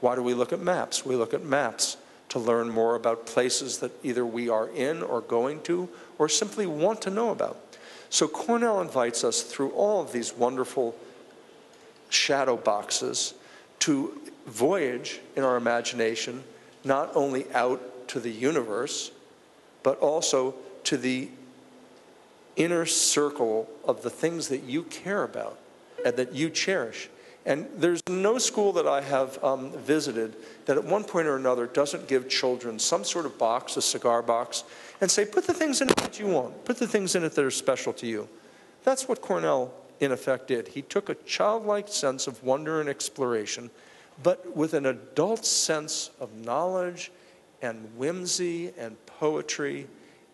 [0.00, 1.06] Why do we look at maps?
[1.06, 1.96] We look at maps
[2.30, 6.66] to learn more about places that either we are in or going to or simply
[6.66, 7.58] want to know about.
[8.10, 10.94] So Cornell invites us through all of these wonderful
[12.08, 13.34] shadow boxes
[13.80, 16.42] to voyage in our imagination
[16.84, 19.12] not only out to the universe,
[19.82, 21.28] but also to the
[22.56, 25.58] inner circle of the things that you care about
[26.04, 27.08] and that you cherish.
[27.44, 30.36] And there's no school that I have um, visited
[30.66, 34.22] that at one point or another doesn't give children some sort of box, a cigar
[34.22, 34.62] box,
[35.00, 37.32] and say, put the things in it that you want, put the things in it
[37.32, 38.28] that are special to you.
[38.84, 40.68] That's what Cornell, in effect, did.
[40.68, 43.70] He took a childlike sense of wonder and exploration,
[44.22, 47.10] but with an adult sense of knowledge
[47.60, 49.88] and whimsy and poetry,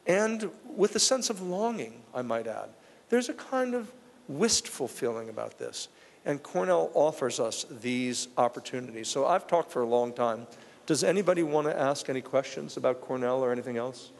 [0.09, 2.71] and with a sense of longing, I might add.
[3.11, 3.92] There's a kind of
[4.27, 5.88] wistful feeling about this.
[6.25, 9.09] And Cornell offers us these opportunities.
[9.09, 10.47] So I've talked for a long time.
[10.87, 14.11] Does anybody want to ask any questions about Cornell or anything else?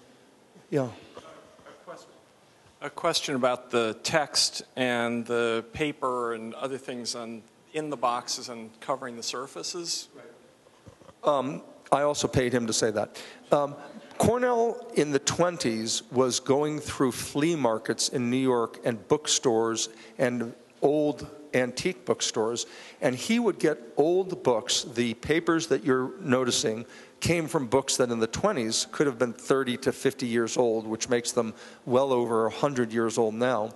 [0.70, 0.88] Yeah.
[2.81, 8.48] A question about the text and the paper and other things on in the boxes
[8.48, 10.09] and covering the surfaces.
[11.24, 13.20] Um, I also paid him to say that.
[13.51, 13.74] Um,
[14.18, 20.52] Cornell in the 20s was going through flea markets in New York and bookstores and
[20.83, 22.66] old antique bookstores,
[23.00, 24.83] and he would get old books.
[24.83, 26.85] The papers that you're noticing
[27.20, 30.87] came from books that in the 20s could have been 30 to 50 years old,
[30.87, 31.54] which makes them
[31.87, 33.70] well over 100 years old now.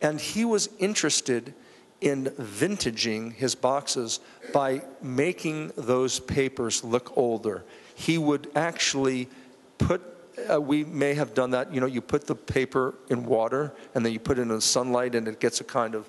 [0.00, 1.54] And he was interested
[2.00, 4.20] in vintaging his boxes
[4.52, 7.64] by making those papers look older.
[7.94, 9.28] He would actually
[9.78, 10.02] put
[10.50, 11.72] uh, we may have done that.
[11.72, 14.60] You know, you put the paper in water and then you put it in the
[14.60, 16.08] sunlight and it gets a kind of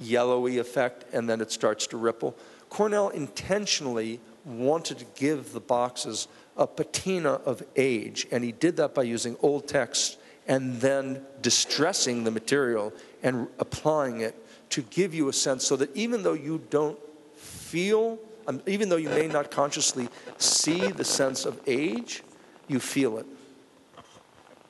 [0.00, 2.36] yellowy effect and then it starts to ripple.
[2.68, 8.94] Cornell intentionally wanted to give the boxes a patina of age, and he did that
[8.94, 10.18] by using old text
[10.48, 12.92] and then distressing the material
[13.22, 14.34] and applying it
[14.70, 16.98] to give you a sense so that even though you don't
[17.36, 18.18] feel,
[18.48, 22.23] um, even though you may not consciously see the sense of age,
[22.68, 23.26] you feel it.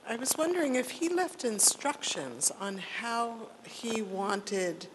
[0.07, 4.87] I was wondering if he left instructions on how he wanted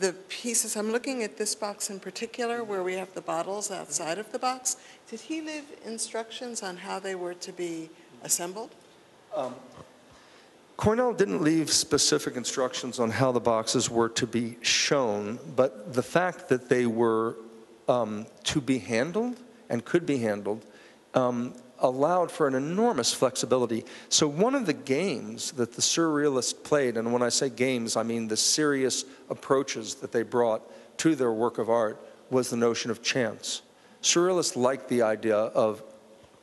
[0.00, 0.76] the pieces.
[0.76, 4.38] I'm looking at this box in particular where we have the bottles outside of the
[4.38, 4.76] box.
[5.08, 7.90] Did he leave instructions on how they were to be
[8.24, 8.70] assembled?
[9.36, 9.54] Um,
[10.76, 16.02] Cornell didn't leave specific instructions on how the boxes were to be shown, but the
[16.02, 17.36] fact that they were
[17.88, 19.36] um, to be handled
[19.68, 20.64] and could be handled
[21.14, 23.84] um, allowed for an enormous flexibility.
[24.08, 28.02] So, one of the games that the surrealists played, and when I say games, I
[28.02, 30.62] mean the serious approaches that they brought
[30.98, 31.98] to their work of art,
[32.30, 33.62] was the notion of chance.
[34.02, 35.82] Surrealists liked the idea of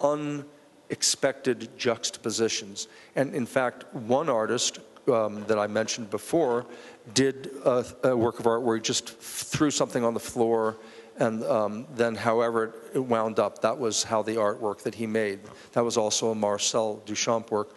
[0.01, 2.87] unexpected juxtapositions.
[3.15, 6.65] And in fact, one artist, um, that I mentioned before
[7.13, 10.75] did a, a, work of art where he just threw something on the floor
[11.17, 15.39] and um, then however it wound up, that was how the artwork that he made.
[15.73, 17.75] That was also a Marcel Duchamp work.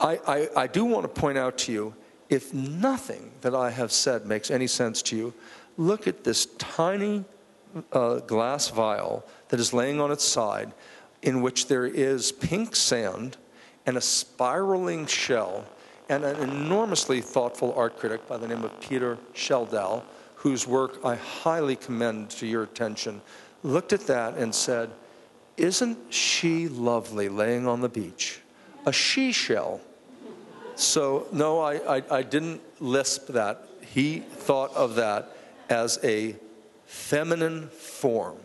[0.00, 1.94] I, I, I do want to point out to you,
[2.28, 5.34] if nothing that I have said makes any sense to you,
[5.76, 7.24] look at this tiny
[7.92, 10.72] uh, glass vial that is laying on its side
[11.22, 13.36] in which there is pink sand
[13.86, 15.64] and a spiraling shell
[16.08, 20.02] and an enormously thoughtful art critic by the name of Peter Schjeldahl,
[20.40, 23.20] whose work I highly commend to your attention,
[23.62, 24.90] looked at that and said,
[25.58, 28.40] Isn't she lovely laying on the beach?
[28.86, 29.82] A she shell.
[30.76, 33.68] So, no, I, I, I didn't lisp that.
[33.82, 35.36] He thought of that
[35.68, 36.36] as a
[36.86, 38.38] feminine form.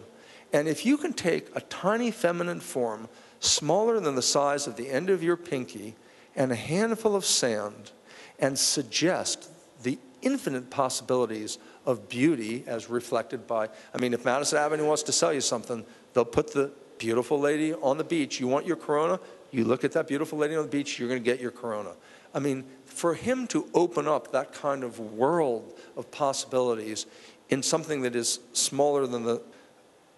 [0.51, 3.07] And if you can take a tiny feminine form,
[3.39, 5.95] smaller than the size of the end of your pinky,
[6.35, 7.91] and a handful of sand,
[8.37, 9.49] and suggest
[9.83, 15.11] the infinite possibilities of beauty as reflected by, I mean, if Madison Avenue wants to
[15.11, 18.39] sell you something, they'll put the beautiful lady on the beach.
[18.39, 19.19] You want your corona?
[19.51, 21.91] You look at that beautiful lady on the beach, you're going to get your corona.
[22.33, 27.05] I mean, for him to open up that kind of world of possibilities
[27.49, 29.41] in something that is smaller than the,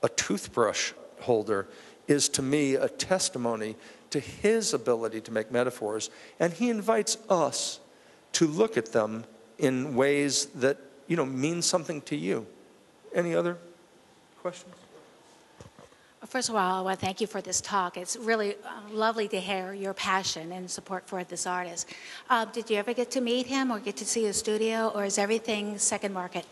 [0.01, 1.67] a toothbrush holder
[2.08, 3.75] is to me a testimony
[4.10, 6.10] to his ability to make metaphors.
[6.39, 7.80] And he invites us
[8.34, 9.25] to look at them
[9.58, 10.77] in ways that,
[11.08, 12.46] you know, mean something to you.
[13.13, 13.58] Any other
[14.41, 14.76] questions?
[16.26, 17.96] First of all, I want to thank you for this talk.
[17.96, 21.89] It's really uh, lovely to hear your passion and support for this artist.
[22.30, 25.06] Uh, did you ever get to meet him or get to see his studio, or
[25.06, 26.46] is everything second market?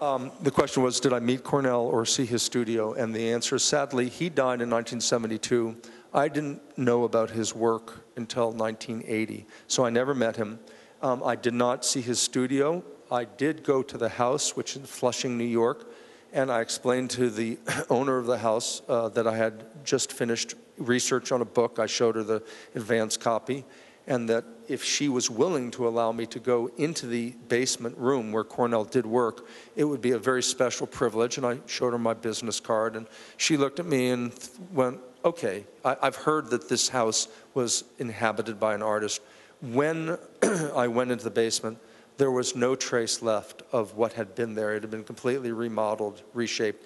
[0.00, 2.94] Um, the question was, did I meet Cornell or see his studio?
[2.94, 5.76] And the answer is, sadly, he died in 1972.
[6.14, 10.58] I didn't know about his work until 1980, so I never met him.
[11.02, 12.82] Um, I did not see his studio.
[13.10, 15.90] I did go to the house, which is in Flushing, New York,
[16.32, 17.58] and I explained to the
[17.90, 21.78] owner of the house uh, that I had just finished research on a book.
[21.78, 22.42] I showed her the
[22.74, 23.64] advance copy,
[24.06, 28.30] and that if she was willing to allow me to go into the basement room
[28.30, 31.38] where Cornell did work, it would be a very special privilege.
[31.38, 33.06] And I showed her my business card, and
[33.38, 34.32] she looked at me and
[34.72, 39.20] went, Okay, I, have heard that this house was inhabited by an artist.
[39.60, 41.78] When I went into the basement,
[42.18, 44.74] there was no trace left of what had been there.
[44.74, 46.84] It had been completely remodeled, reshaped.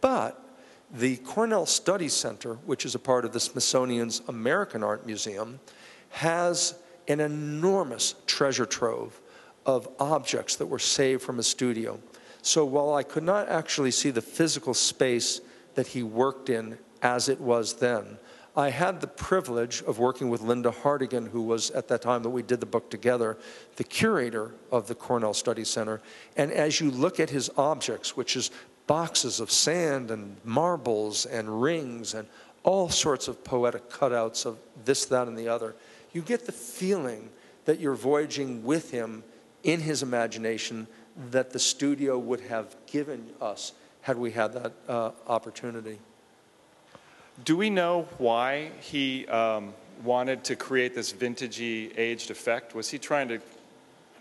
[0.00, 0.40] But
[0.92, 5.58] the Cornell Study Center, which is a part of the Smithsonian's American Art Museum,
[6.10, 6.74] has
[7.08, 9.20] an enormous treasure trove
[9.66, 11.98] of objects that were saved from his studio.
[12.42, 15.40] So while I could not actually see the physical space
[15.74, 18.18] that he worked in as it was then,
[18.56, 22.30] I had the privilege of working with Lynda Hartigan, who was at that time that
[22.30, 23.36] we did the book together,
[23.76, 26.00] the curator of the Cornell Study Center.
[26.36, 28.52] And as you look at his objects, which is
[28.86, 32.28] boxes of sand and marbles and rings and
[32.62, 35.74] all sorts of poetic cutouts of this, that, and the other,
[36.12, 37.30] you get the feeling
[37.64, 39.24] that you're voyaging with him
[39.64, 40.86] in his imagination
[41.30, 45.98] that the studio would have given us had we had that uh, opportunity.
[47.42, 52.74] Do we know why he um, wanted to create this vintagey aged effect?
[52.74, 53.40] Was he trying to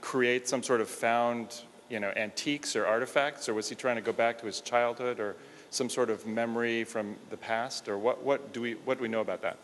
[0.02, 4.02] create some sort of found, you know, antiques or artifacts, or was he trying to
[4.02, 5.36] go back to his childhood or
[5.69, 9.08] some sort of memory from the past, or what, what do we what do we
[9.08, 9.58] know about that?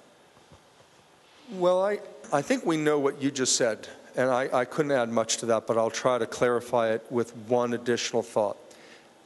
[1.52, 2.00] Well, I,
[2.32, 5.48] I think we know what you just said, and I, I couldn't add much to
[5.48, 8.58] that, but I'll try to clarify it with one additional thought.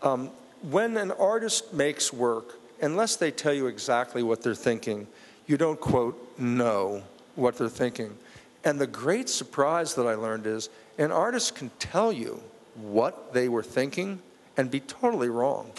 [0.01, 0.31] Um,
[0.61, 5.07] when an artist makes work, unless they tell you exactly what they're thinking,
[5.47, 7.03] you don't, quote, know
[7.35, 8.15] what they're thinking.
[8.63, 12.41] And the great surprise that I learned is an artist can tell you
[12.75, 14.19] what they were thinking
[14.57, 15.71] and be totally wrong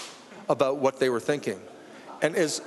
[0.48, 1.60] about what they were thinking.
[2.22, 2.62] And is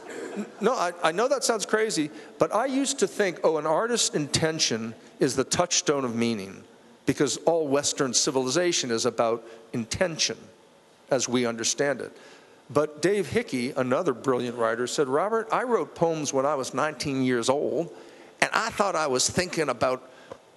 [0.62, 4.16] no, I, I know that sounds crazy, but I used to think, oh, an artist's
[4.16, 6.63] intention is the touchstone of meaning
[7.06, 10.38] because all Western civilization is about intention
[11.10, 12.15] as we understand it.
[12.70, 17.24] But Dave Hickey, another brilliant writer, said, Robert, I wrote poems when I was 19
[17.24, 17.96] years old,
[18.42, 20.10] and I thought I was thinking about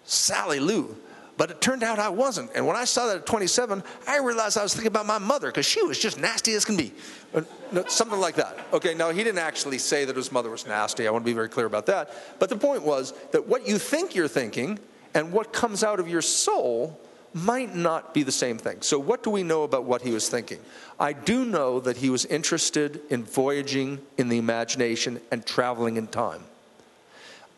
[0.04, 0.96] Sally Lou.
[1.36, 2.50] But it turned out I wasn't.
[2.54, 5.46] And when I saw that at 27, I realized I was thinking about my mother
[5.46, 6.92] because she was just nasty as can be.
[7.32, 7.42] Uh,
[7.86, 8.58] something like that.
[8.74, 11.08] Okay, now he didn't actually say that his mother was nasty.
[11.08, 12.38] I want to be very clear about that.
[12.38, 14.78] But the point was that what you think you're thinking
[15.14, 17.00] and what comes out of your soul
[17.32, 18.82] might not be the same thing.
[18.82, 20.58] So, what do we know about what he was thinking?
[20.98, 26.08] I do know that he was interested in voyaging in the imagination and traveling in
[26.08, 26.42] time.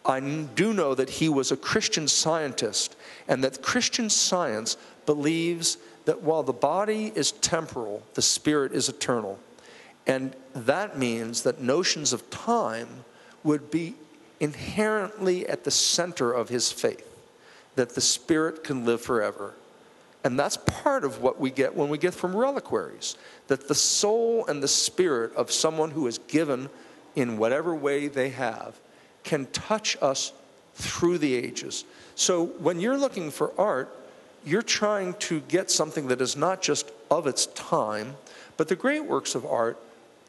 [0.04, 2.96] I do know that he was a Christian scientist,
[3.28, 9.38] and that Christian science believes that while the body is temporal, the spirit is eternal.
[10.06, 13.04] And that means that notions of time
[13.44, 13.94] would be
[14.40, 17.08] inherently at the center of his faith,
[17.76, 19.54] that the spirit can live forever.
[20.24, 23.16] And that's part of what we get when we get from reliquaries
[23.48, 26.68] that the soul and the spirit of someone who is given
[27.16, 28.78] in whatever way they have
[29.24, 30.32] can touch us
[30.74, 31.84] through the ages.
[32.14, 33.94] So when you're looking for art,
[34.44, 38.16] you're trying to get something that is not just of its time,
[38.56, 39.78] but the great works of art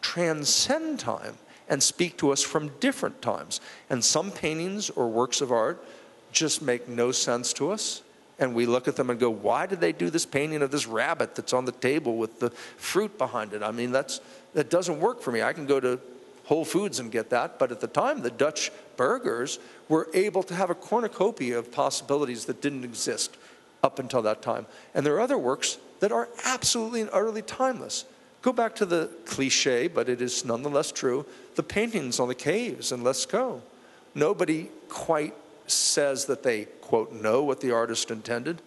[0.02, 1.36] transcend time
[1.70, 3.62] and speak to us from different times.
[3.90, 5.84] And some paintings or works of art
[6.32, 8.02] just make no sense to us.
[8.44, 10.86] And we look at them and go, why did they do this painting of this
[10.86, 13.64] rabbit that's on the table with the fruit behind it?
[13.64, 14.20] I mean, that's,
[14.54, 15.42] that doesn't work for me.
[15.42, 15.98] I can go to
[16.44, 17.58] Whole Foods and get that.
[17.58, 22.44] But at the time, the Dutch burghers were able to have a cornucopia of possibilities
[22.46, 23.38] that didn't exist
[23.82, 24.66] up until that time.
[24.94, 28.04] And there are other works that are absolutely and utterly timeless.
[28.42, 31.26] Go back to the cliche, but it is nonetheless true
[31.56, 33.62] the paintings on the caves in Lascaux.
[34.14, 35.34] Nobody quite
[35.74, 38.62] says that they, quote, know what the artist intended.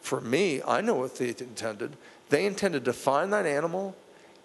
[0.00, 1.96] For me, I know what they intended.
[2.28, 3.96] They intended to find that animal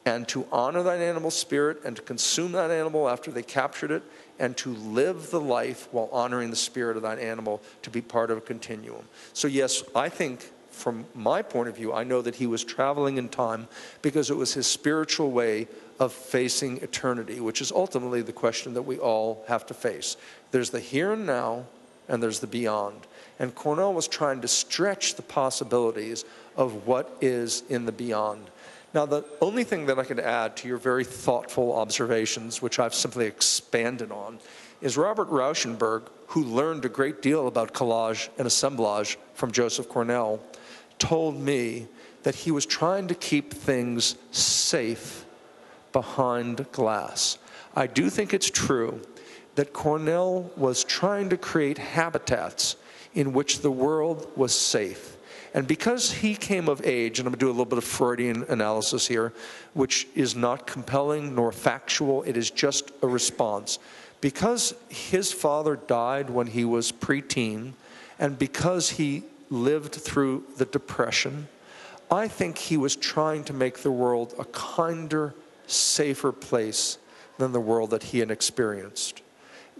[0.06, 4.04] and to honor that animal's spirit and to consume that animal after they captured it
[4.40, 8.32] and to live the life while honoring the spirit of that animal to be part
[8.32, 9.04] of a continuum.
[9.34, 13.18] So, yes, I think from my point of view, I know that he was traveling
[13.18, 13.68] in time
[14.02, 15.68] because it was his spiritual way
[16.00, 20.18] of facing eternity, which is ultimately the question that we all have to face.
[20.50, 21.66] There's the here and now,
[22.12, 23.08] and there's the beyond.
[23.40, 26.26] And Cornell was trying to stretch the possibilities
[26.58, 28.52] of what is in the beyond.
[28.94, 32.94] Now, the only thing that I could add to your very thoughtful observations, which I've
[32.94, 34.40] simply expanded on,
[34.82, 40.42] is Robert Rauschenberg, who learned a great deal about collage and assemblage from Joseph Cornell,
[41.00, 41.88] told me
[42.24, 45.26] that he was trying to keep things safe
[45.94, 47.38] behind glass.
[47.74, 49.02] I do think it's true
[49.62, 52.78] that Cornell was trying to create habitats
[53.14, 55.18] in which the world was safe.
[55.54, 57.84] And because he came of age, and I'm going to do a little bit of
[57.84, 59.34] Freudian analysis here,
[59.76, 63.78] which is not compelling nor factual, it is just a response.
[64.20, 67.74] Because his father died when he was preteen,
[68.18, 71.48] and because he lived through the Depression,
[72.10, 75.36] I think he was trying to make the world a kinder,
[75.68, 76.98] safer place
[77.38, 79.22] than the world that he had experienced.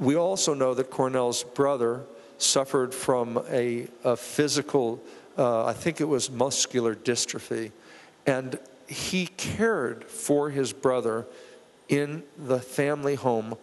[0.02, 2.02] We also know that Cornell's brother
[2.38, 5.02] suffered from a, a physical
[5.38, 7.72] uh, I think it was muscular dystrophy.
[8.26, 11.26] And he cared for his brother
[11.88, 13.56] in the family home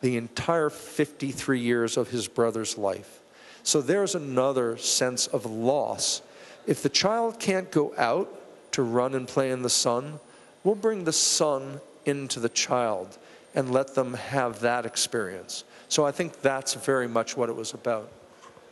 [0.00, 3.20] the entire 53 years of his brother's life.
[3.62, 6.22] So there's another sense of loss.
[6.66, 10.18] If the child can't go out to run and play in the sun,
[10.64, 13.18] we'll bring the sun into the child
[13.54, 15.64] and let them have that experience.
[15.88, 18.10] So I think that's very much what it was about.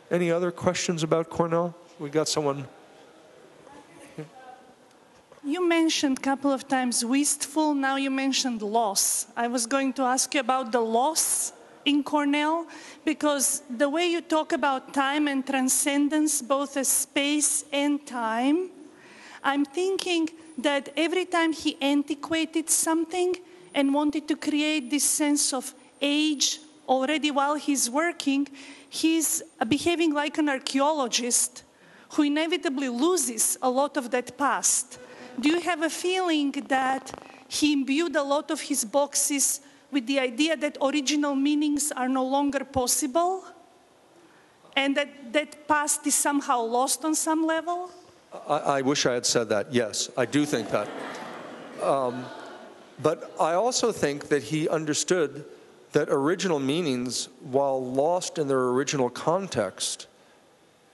[0.09, 1.75] Any other questions about Cornell?
[1.99, 2.67] We got someone.
[5.43, 9.25] You mentioned a couple of times wistful, now you mentioned loss.
[9.35, 11.53] I was going to ask you about the loss
[11.85, 12.67] in Cornell
[13.05, 18.69] because the way you talk about time and transcendence, both as space and time,
[19.43, 20.29] I'm thinking
[20.59, 23.35] that every time he antiquated something
[23.73, 28.47] and wanted to create this sense of age already while he's working,
[28.89, 31.63] he's behaving like an archaeologist
[32.13, 34.99] who inevitably loses a lot of that past.
[35.39, 37.11] Do you have a feeling that
[37.47, 39.61] he imbued a lot of his boxes
[39.91, 43.43] with the idea that original meanings are no longer possible?
[44.75, 47.91] And that that past is somehow lost on some level?
[48.47, 49.73] I, I wish I had said that.
[49.73, 50.87] Yes, I do think that.
[51.81, 52.25] Um,
[53.01, 55.45] but I also think that he understood
[55.91, 60.07] that original meanings, while lost in their original context,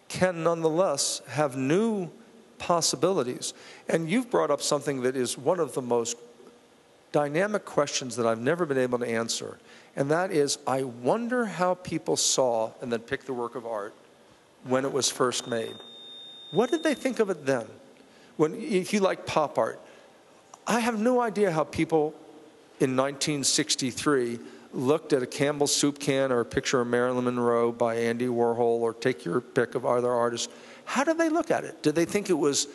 [0.07, 2.09] can nonetheless have new
[2.57, 3.53] possibilities.
[3.87, 6.17] And you've brought up something that is one of the most
[7.11, 9.57] dynamic questions that I've never been able to answer.
[9.95, 13.93] And that is I wonder how people saw and then picked the work of art
[14.63, 15.75] when it was first made.
[16.51, 17.65] What did they think of it then?
[18.37, 19.79] When, if you like pop art,
[20.67, 22.13] I have no idea how people
[22.79, 24.39] in 1963
[24.73, 28.81] looked at a Campbell soup can or a picture of Marilyn Monroe by Andy Warhol
[28.81, 30.53] or take your pick of other artists,
[30.83, 31.81] how did they look at it?
[31.81, 32.67] Did they think it was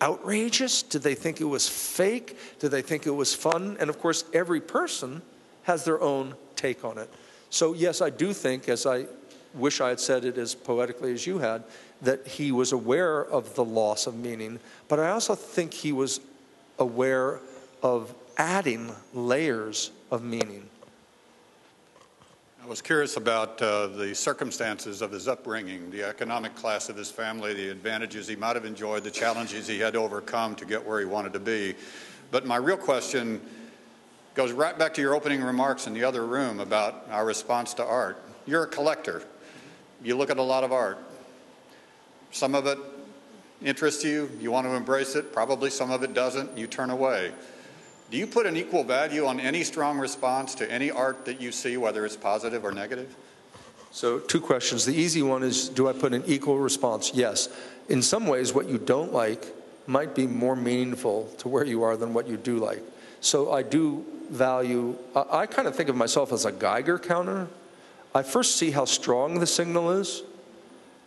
[0.00, 0.82] outrageous?
[0.82, 2.38] Did they think it was fake?
[2.58, 3.76] Did they think it was fun?
[3.80, 5.20] And of course, every person
[5.64, 7.10] has their own take on it.
[7.50, 9.06] So, yes, I do think, as I
[9.54, 11.64] wish I had said it as poetically as you had,
[12.02, 14.58] that he was aware of the loss of meaning,
[14.88, 16.20] but I also think he was
[16.78, 17.40] aware
[17.82, 20.68] of adding layers of meaning.
[22.62, 27.10] I was curious about uh, the circumstances of his upbringing, the economic class of his
[27.10, 30.84] family, the advantages he might have enjoyed, the challenges he had to overcome to get
[30.84, 31.76] where he wanted to be.
[32.32, 33.40] But my real question
[34.34, 37.84] goes right back to your opening remarks in the other room about our response to
[37.84, 38.20] art.
[38.46, 39.22] You're a collector.
[40.02, 40.98] You look at a lot of art.
[42.32, 42.78] Some of it
[43.62, 47.32] interests you, you want to embrace it, probably some of it doesn't, you turn away.
[48.10, 51.50] Do you put an equal value on any strong response to any art that you
[51.50, 53.14] see, whether it's positive or negative?
[53.90, 54.84] So, two questions.
[54.84, 57.12] The easy one is Do I put an equal response?
[57.14, 57.48] Yes.
[57.88, 59.46] In some ways, what you don't like
[59.86, 62.82] might be more meaningful to where you are than what you do like.
[63.20, 67.48] So, I do value, I, I kind of think of myself as a Geiger counter.
[68.14, 70.22] I first see how strong the signal is,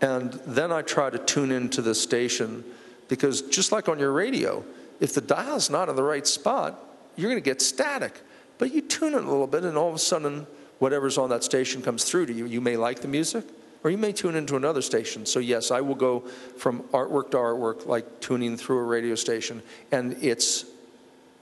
[0.02, 2.64] and then I try to tune into the station
[3.08, 4.64] because just like on your radio,
[5.00, 6.80] if the dial's not in the right spot,
[7.16, 8.22] you're going to get static.
[8.58, 10.46] But you tune it a little bit, and all of a sudden,
[10.80, 12.46] whatever's on that station comes through to you.
[12.46, 13.46] You may like the music,
[13.84, 15.26] or you may tune into another station.
[15.26, 16.22] So, yes, I will go
[16.58, 20.66] from artwork to artwork, like tuning through a radio station, and its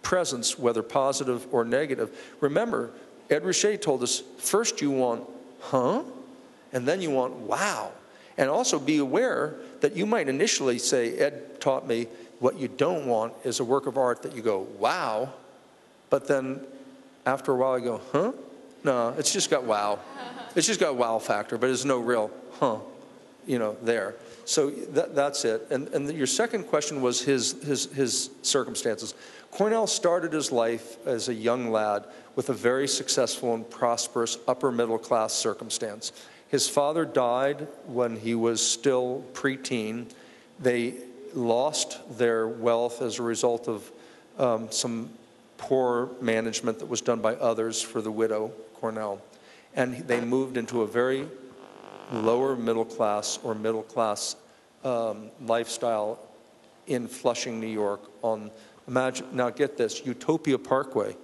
[0.03, 2.35] presence, whether positive or negative.
[2.39, 2.91] Remember,
[3.29, 5.27] Ed Ruscha told us first you want,
[5.59, 6.03] huh?
[6.71, 7.91] And then you want, wow.
[8.37, 12.07] And also be aware that you might initially say, Ed taught me,
[12.39, 15.33] what you don't want is a work of art that you go, wow,
[16.09, 16.61] but then
[17.25, 18.31] after a while you go, huh?
[18.83, 19.99] No, it's just got wow.
[20.55, 22.77] It's just got wow factor, but there's no real huh,
[23.45, 24.15] you know, there.
[24.45, 25.67] So that, that's it.
[25.71, 29.13] And, and your second question was his, his, his circumstances.
[29.51, 34.71] Cornell started his life as a young lad with a very successful and prosperous upper
[34.71, 36.11] middle class circumstance.
[36.49, 40.09] His father died when he was still preteen.
[40.59, 40.95] They
[41.33, 43.91] lost their wealth as a result of
[44.37, 45.09] um, some
[45.57, 49.21] poor management that was done by others for the widow, Cornell.
[49.75, 51.27] And they moved into a very
[52.11, 54.35] lower middle class or middle class
[54.83, 56.19] um, lifestyle
[56.87, 58.01] in Flushing, New York.
[58.21, 58.49] On
[58.87, 61.15] imagine now, get this: Utopia Parkway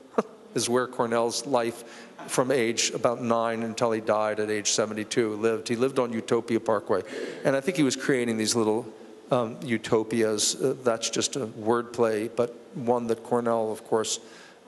[0.55, 5.67] is where Cornell's life, from age about nine until he died at age 72, lived.
[5.67, 7.03] He lived on Utopia Parkway,
[7.43, 8.85] and I think he was creating these little
[9.31, 10.55] um, utopias.
[10.55, 14.19] Uh, that's just a wordplay, but one that Cornell, of course,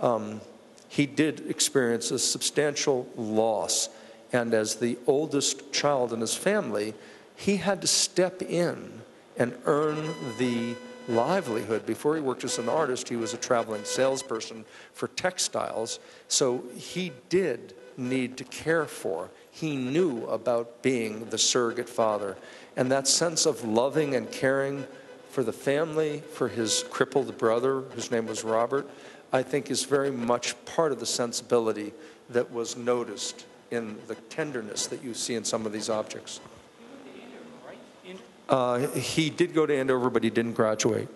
[0.01, 0.41] um,
[0.89, 3.89] he did experience a substantial loss.
[4.31, 6.93] And as the oldest child in his family,
[7.35, 9.01] he had to step in
[9.37, 10.75] and earn the
[11.07, 11.85] livelihood.
[11.85, 15.99] Before he worked as an artist, he was a traveling salesperson for textiles.
[16.27, 19.29] So he did need to care for.
[19.51, 22.37] He knew about being the surrogate father.
[22.75, 24.85] And that sense of loving and caring
[25.29, 28.89] for the family, for his crippled brother, whose name was Robert,
[29.31, 31.93] I think is very much part of the sensibility
[32.29, 36.39] that was noticed in the tenderness that you see in some of these objects.
[38.47, 41.07] Uh, he did go to Andover, but he didn't graduate.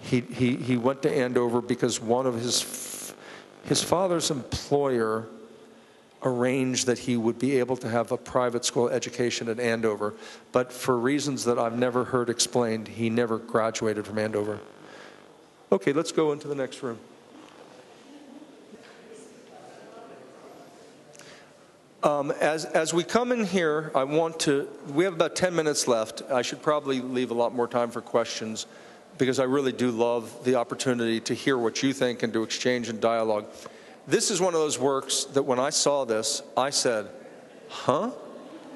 [0.00, 3.14] He, he, he went to Andover because one of his,
[3.64, 5.26] his father's employer
[6.22, 10.14] arranged that he would be able to have a private school education at Andover,
[10.52, 14.60] but for reasons that I've never heard explained, he never graduated from Andover.
[15.72, 16.98] Okay, let's go into the next room.
[22.02, 25.86] Um, as, as we come in here, I want to, we have about 10 minutes
[25.86, 26.22] left.
[26.30, 28.66] I should probably leave a lot more time for questions
[29.18, 32.88] because I really do love the opportunity to hear what you think and to exchange
[32.88, 33.46] and dialogue.
[34.06, 37.10] This is one of those works that when I saw this, I said,
[37.68, 38.12] huh?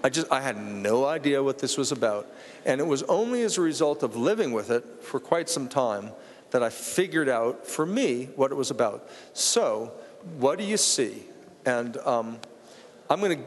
[0.02, 2.30] I just, I had no idea what this was about.
[2.66, 6.10] And it was only as a result of living with it for quite some time
[6.50, 9.08] that I figured out for me what it was about.
[9.32, 9.92] So,
[10.38, 11.24] what do you see?
[11.64, 12.38] And um,
[13.10, 13.44] I'm going to,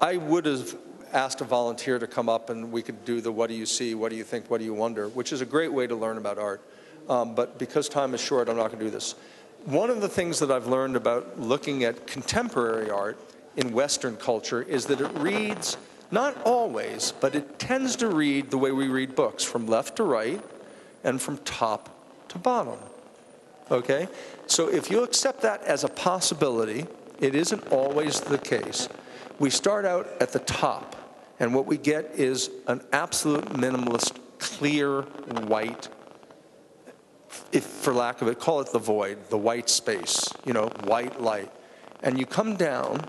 [0.00, 0.76] I would have
[1.12, 3.94] asked a volunteer to come up and we could do the what do you see,
[3.94, 6.16] what do you think, what do you wonder, which is a great way to learn
[6.16, 6.62] about art.
[7.08, 9.16] Um, but because time is short, I'm not going to do this.
[9.64, 13.18] One of the things that I've learned about looking at contemporary art
[13.56, 15.76] in Western culture is that it reads,
[16.10, 20.04] not always, but it tends to read the way we read books, from left to
[20.04, 20.42] right
[21.02, 21.88] and from top
[22.28, 22.78] to bottom.
[23.70, 24.08] Okay?
[24.46, 26.86] So if you accept that as a possibility,
[27.20, 28.88] it isn't always the case.
[29.38, 30.96] We start out at the top,
[31.38, 35.88] and what we get is an absolute minimalist, clear, white
[37.52, 41.20] if for lack of it, call it the void, the white space, you know, white
[41.20, 41.50] light.
[42.02, 43.00] And you come down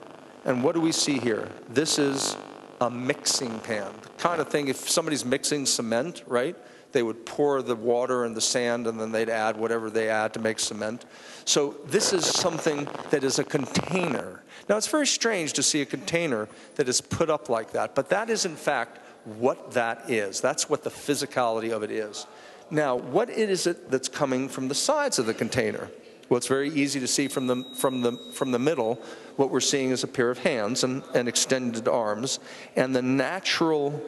[0.43, 1.49] And what do we see here?
[1.69, 2.35] This is
[2.79, 3.91] a mixing pan.
[4.01, 6.55] The kind of thing, if somebody's mixing cement, right?
[6.91, 10.33] They would pour the water and the sand and then they'd add whatever they add
[10.33, 11.05] to make cement.
[11.45, 14.43] So this is something that is a container.
[14.69, 18.09] Now it's very strange to see a container that is put up like that, but
[18.09, 20.41] that is in fact what that is.
[20.41, 22.25] That's what the physicality of it is.
[22.69, 25.89] Now, what is it that's coming from the sides of the container?
[26.29, 29.01] Well, it's very easy to see from the, from the, from the middle.
[29.35, 32.39] What we're seeing is a pair of hands and, and extended arms,
[32.77, 34.01] and the natural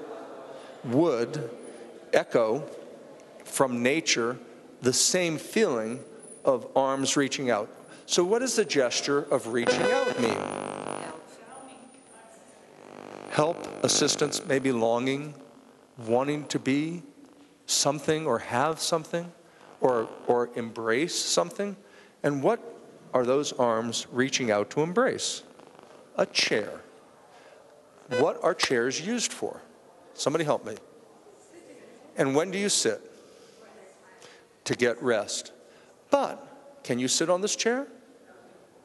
[0.86, 1.50] wood
[2.14, 2.64] echo
[3.44, 4.38] from nature
[4.82, 6.00] the same feeling
[6.46, 7.70] of arms reaching out.
[8.06, 10.38] So, what does the gesture of reaching out mean?
[13.30, 15.34] Help, assistance, maybe longing,
[15.98, 17.02] wanting to be
[17.66, 19.32] something or have something
[19.82, 21.76] or, or embrace something.
[22.22, 22.60] And what
[23.14, 25.44] are those arms reaching out to embrace?
[26.18, 26.82] A chair.
[28.20, 29.62] What are chairs used for?
[30.14, 30.76] Somebody help me.
[32.16, 33.02] And when do you sit?
[34.66, 35.52] To get rest.
[36.10, 37.88] But can you sit on this chair?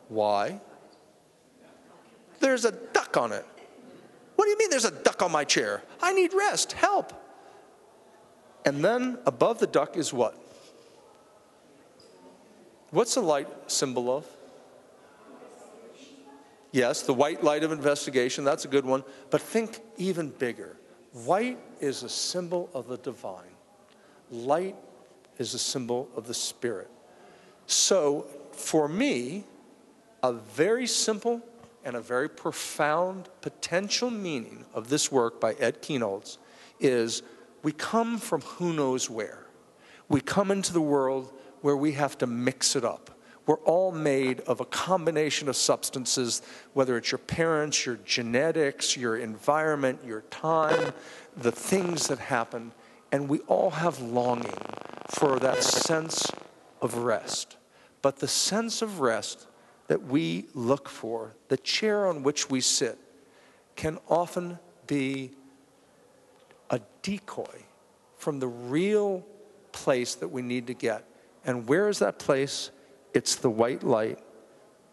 [0.08, 0.60] Why?
[2.40, 3.44] There's a duck on it.
[4.36, 5.82] What do you mean there's a duck on my chair?
[6.00, 6.72] I need rest.
[6.72, 7.12] Help.
[8.64, 10.36] And then above the duck is what?
[12.90, 14.26] What's the light symbol of?
[16.72, 19.04] Yes, the white light of investigation, that's a good one.
[19.30, 20.76] But think even bigger.
[21.24, 23.56] White is a symbol of the divine,
[24.30, 24.76] light
[25.38, 26.90] is a symbol of the spirit.
[27.66, 29.44] So, for me,
[30.22, 31.42] a very simple
[31.84, 36.38] and a very profound potential meaning of this work by Ed Kienholz
[36.80, 37.22] is
[37.62, 39.46] we come from who knows where.
[40.08, 43.17] We come into the world where we have to mix it up.
[43.48, 46.42] We're all made of a combination of substances,
[46.74, 50.92] whether it's your parents, your genetics, your environment, your time,
[51.34, 52.72] the things that happen,
[53.10, 54.52] and we all have longing
[55.08, 56.30] for that sense
[56.82, 57.56] of rest.
[58.02, 59.46] But the sense of rest
[59.86, 62.98] that we look for, the chair on which we sit,
[63.76, 65.30] can often be
[66.68, 67.64] a decoy
[68.18, 69.24] from the real
[69.72, 71.06] place that we need to get.
[71.46, 72.72] And where is that place?
[73.14, 74.18] It's the white light,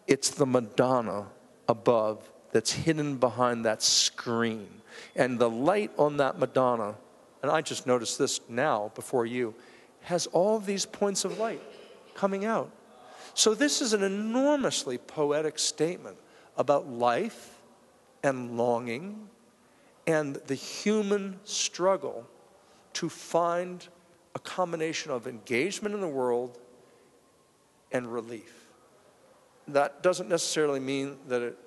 [0.06, 1.26] it's the Madonna
[1.68, 4.68] above that's hidden behind that screen.
[5.14, 6.94] And the light on that Madonna,
[7.42, 9.54] and I just noticed this now before you,
[10.02, 11.62] has all these points of light
[12.14, 12.70] coming out.
[13.34, 16.16] So, this is an enormously poetic statement
[16.56, 17.58] about life
[18.22, 19.28] and longing
[20.06, 22.26] and the human struggle
[22.94, 23.86] to find
[24.34, 26.58] a combination of engagement in the world
[27.96, 28.66] and relief.
[29.68, 31.58] That doesn't necessarily mean that it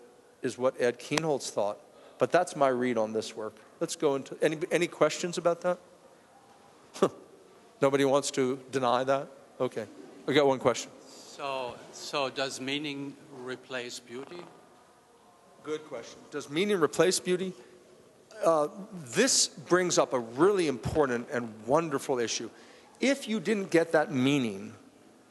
[0.42, 1.80] is what Ed Kienholz thought,
[2.18, 3.56] but that's my read on this work.
[3.80, 5.80] Let's go into any, any questions about that?
[7.82, 9.28] Nobody wants to deny that?
[9.60, 9.86] Okay.
[10.28, 10.92] I got one question.
[11.08, 14.44] So, so does meaning replace beauty?
[15.64, 16.20] Good question.
[16.32, 17.54] Does meaning replace beauty?
[18.44, 22.50] Uh, this brings up a really important and wonderful issue.
[23.00, 24.74] If you didn't get that meaning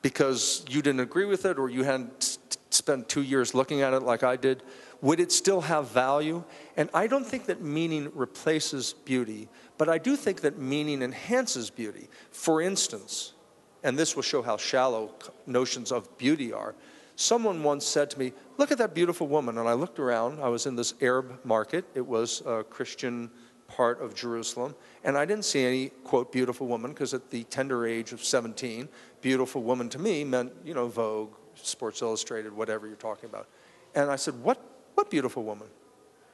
[0.03, 2.39] because you didn't agree with it or you hadn't
[2.71, 4.63] spent two years looking at it like I did,
[5.01, 6.45] would it still have value?
[6.77, 11.71] And I don't think that meaning replaces beauty, but I do think that meaning enhances
[11.71, 12.09] beauty.
[12.31, 13.33] For instance,
[13.85, 15.15] and this will show how shallow
[15.47, 16.75] notions of beauty are.
[17.17, 19.59] Someone once said to me, Look at that beautiful woman.
[19.59, 20.41] And I looked around.
[20.41, 23.31] I was in this Arab market, it was a Christian
[23.69, 24.75] part of Jerusalem.
[25.05, 28.89] And I didn't see any, quote, beautiful woman, because at the tender age of 17,
[29.21, 33.47] beautiful woman to me meant, you know, Vogue, Sports Illustrated, whatever you're talking about.
[33.95, 34.61] And I said, What,
[34.95, 35.69] what beautiful woman?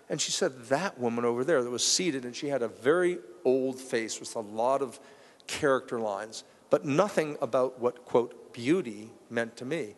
[0.09, 3.19] And she said, That woman over there that was seated, and she had a very
[3.45, 4.99] old face with a lot of
[5.47, 9.95] character lines, but nothing about what, quote, beauty meant to me.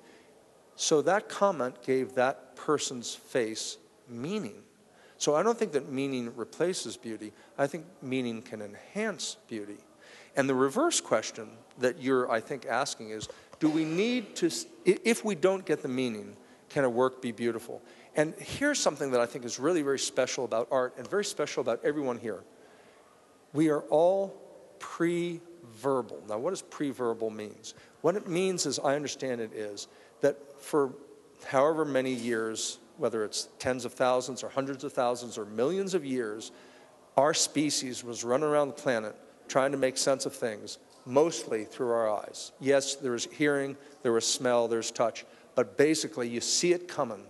[0.77, 3.79] So that comment gave that person's face
[4.09, 4.63] meaning.
[5.19, 7.33] So I don't think that meaning replaces beauty.
[7.57, 9.79] I think meaning can enhance beauty.
[10.37, 11.49] And the reverse question
[11.79, 14.51] that you're, I think, asking is do we need to,
[14.85, 16.37] if we don't get the meaning,
[16.69, 17.81] can a work be beautiful?
[18.15, 21.63] And here's something that I think is really very special about art and very special
[21.63, 22.45] about everyone here.
[23.53, 24.35] We are all
[24.79, 25.41] pre
[25.77, 26.23] verbal.
[26.29, 27.75] Now, what does pre verbal means?
[28.03, 29.89] What it means, as I understand it, is
[30.21, 30.93] that for
[31.47, 36.05] however many years, whether it's tens of thousands or hundreds of thousands or millions of
[36.05, 36.53] years,
[37.17, 39.17] our species was running around the planet
[39.49, 42.53] trying to make sense of things, mostly through our eyes.
[42.61, 45.25] Yes, there was hearing, there was smell, there's touch,
[45.55, 47.23] but basically you see it coming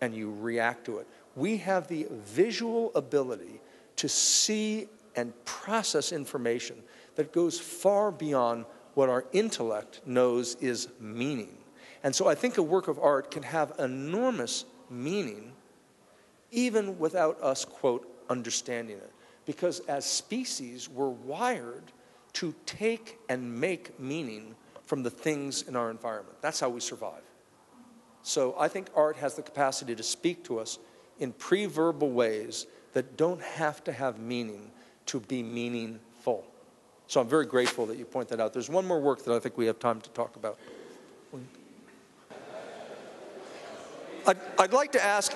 [0.00, 1.06] and you react to it.
[1.34, 3.60] we have the visual ability
[3.96, 6.76] to see and process information
[7.16, 11.56] that goes far beyond what our intellect knows is meaning.
[12.02, 15.52] And so I think a work of art can have enormous meaning
[16.50, 19.12] even without us, quote, understanding it.
[19.44, 21.84] Because as species, we're wired
[22.34, 26.36] to take and make meaning from the things in our environment.
[26.40, 27.22] That's how we survive.
[28.22, 30.78] So I think art has the capacity to speak to us
[31.18, 34.70] in pre verbal ways that don't have to have meaning
[35.06, 36.44] to be meaningful.
[37.06, 38.52] So I'm very grateful that you point that out.
[38.52, 40.58] There's one more work that I think we have time to talk about.
[44.28, 45.32] I'd, I'd like to ask,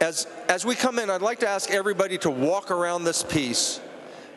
[0.00, 3.80] as, as we come in, I'd like to ask everybody to walk around this piece.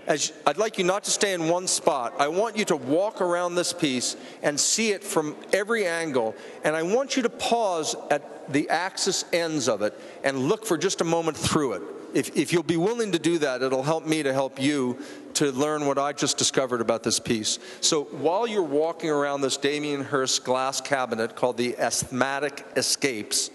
[0.05, 2.13] As, I'd like you not to stay in one spot.
[2.19, 6.35] I want you to walk around this piece and see it from every angle.
[6.63, 10.77] And I want you to pause at the axis ends of it and look for
[10.77, 11.81] just a moment through it.
[12.13, 14.99] If, if you'll be willing to do that, it'll help me to help you
[15.35, 17.57] to learn what I just discovered about this piece.
[17.81, 23.49] So while you're walking around this Damien Hirst glass cabinet called the Asthmatic Escaped,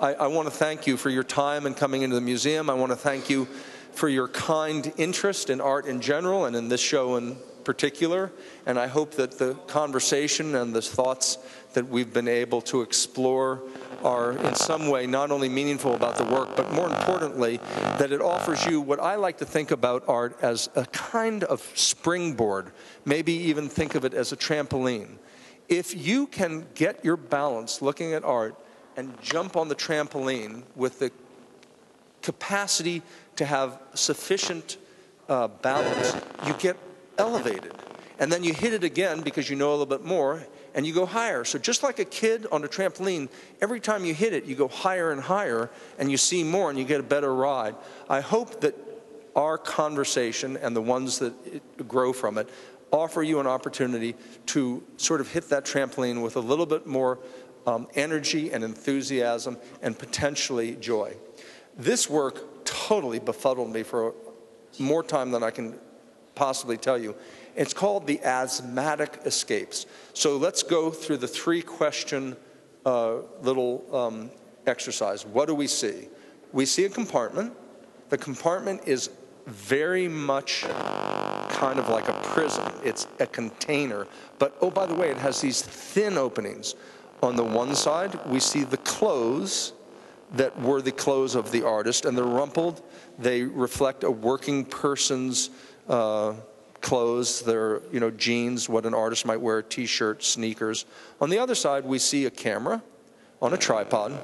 [0.00, 2.70] I, I want to thank you for your time and coming into the museum.
[2.70, 3.46] I want to thank you
[3.90, 8.30] for your kind interest in art in general and in this show in particular.
[8.64, 11.38] And I hope that the conversation and the thoughts
[11.72, 13.60] that we've been able to explore
[14.04, 17.58] are in some way not only meaningful about the work, but more importantly,
[17.98, 21.60] that it offers you what I like to think about art as a kind of
[21.74, 22.70] springboard,
[23.04, 25.18] maybe even think of it as a trampoline.
[25.68, 28.54] If you can get your balance looking at art
[28.98, 31.12] and jump on the trampoline with the
[32.20, 33.00] capacity
[33.36, 34.76] to have sufficient
[35.28, 36.76] uh, balance, you get
[37.16, 37.72] elevated.
[38.18, 40.44] And then you hit it again because you know a little bit more
[40.74, 41.44] and you go higher.
[41.44, 43.28] So, just like a kid on a trampoline,
[43.62, 46.76] every time you hit it, you go higher and higher and you see more and
[46.76, 47.76] you get a better ride.
[48.10, 48.74] I hope that
[49.36, 52.48] our conversation and the ones that grow from it
[52.90, 57.18] offer you an opportunity to sort of hit that trampoline with a little bit more
[57.66, 61.14] um, energy and enthusiasm and potentially joy.
[61.76, 64.14] This work totally befuddled me for
[64.78, 65.78] more time than I can
[66.34, 67.14] possibly tell you.
[67.56, 69.86] It's called the asthmatic escaped.
[70.14, 72.36] So let's go through the three question
[72.86, 74.30] uh, little um,
[74.66, 75.26] exercise.
[75.26, 76.08] What do we see?
[76.52, 77.52] We see a compartment.
[78.08, 79.10] The compartment is
[79.46, 80.64] very much
[81.50, 82.64] kind of like a prison.
[82.84, 84.06] It's a container.
[84.38, 86.74] But oh, by the way, it has these thin openings.
[87.22, 89.72] On the one side, we see the clothes
[90.32, 92.82] that were the clothes of the artist, and they're rumpled.
[93.18, 95.50] They reflect a working person's
[95.88, 96.34] uh,
[96.80, 97.40] clothes.
[97.42, 100.84] They're, you know, jeans, what an artist might wear, t shirt, sneakers.
[101.20, 102.82] On the other side, we see a camera
[103.40, 104.18] on a tripod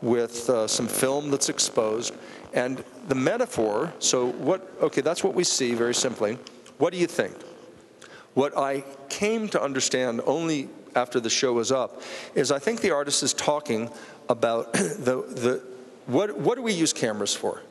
[0.00, 2.14] with uh, some film that's exposed.
[2.54, 6.38] And the metaphor so, what, okay, that's what we see very simply.
[6.78, 7.34] What do you think?
[8.34, 12.02] What I came to understand only after the show was up
[12.34, 13.90] is I think the artist is talking
[14.28, 15.62] about the, the
[16.06, 17.62] what, what do we use cameras for?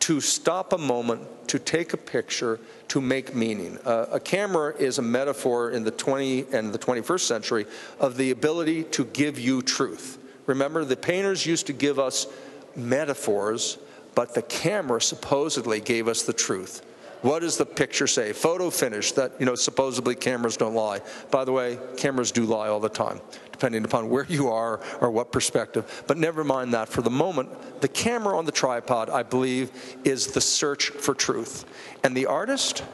[0.00, 2.58] To stop a moment, to take a picture,
[2.88, 3.78] to make meaning.
[3.84, 7.66] Uh, a camera is a metaphor in the 20 and the 21st century
[8.00, 10.18] of the ability to give you truth.
[10.46, 12.26] Remember, the painters used to give us
[12.74, 13.78] metaphors,
[14.14, 16.84] but the camera supposedly gave us the truth.
[17.22, 18.32] What does the picture say?
[18.32, 21.00] Photo finish, that, you know, supposedly cameras don't lie.
[21.30, 25.10] By the way, cameras do lie all the time, depending upon where you are or
[25.10, 26.04] what perspective.
[26.06, 26.88] But never mind that.
[26.88, 29.70] For the moment, the camera on the tripod, I believe,
[30.04, 31.64] is the search for truth.
[32.04, 32.84] And the artist,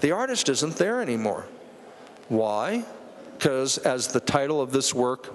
[0.00, 1.46] the artist isn't there anymore.
[2.28, 2.84] Why?
[3.36, 5.34] Because, as the title of this work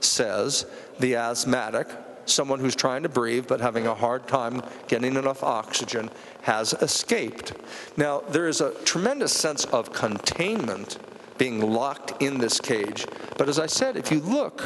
[0.00, 0.66] says,
[1.00, 1.88] the asthmatic,
[2.26, 6.10] someone who's trying to breathe but having a hard time getting enough oxygen,
[6.42, 7.52] has escaped.
[7.96, 10.98] Now, there is a tremendous sense of containment
[11.38, 13.06] being locked in this cage.
[13.36, 14.62] But as I said, if you look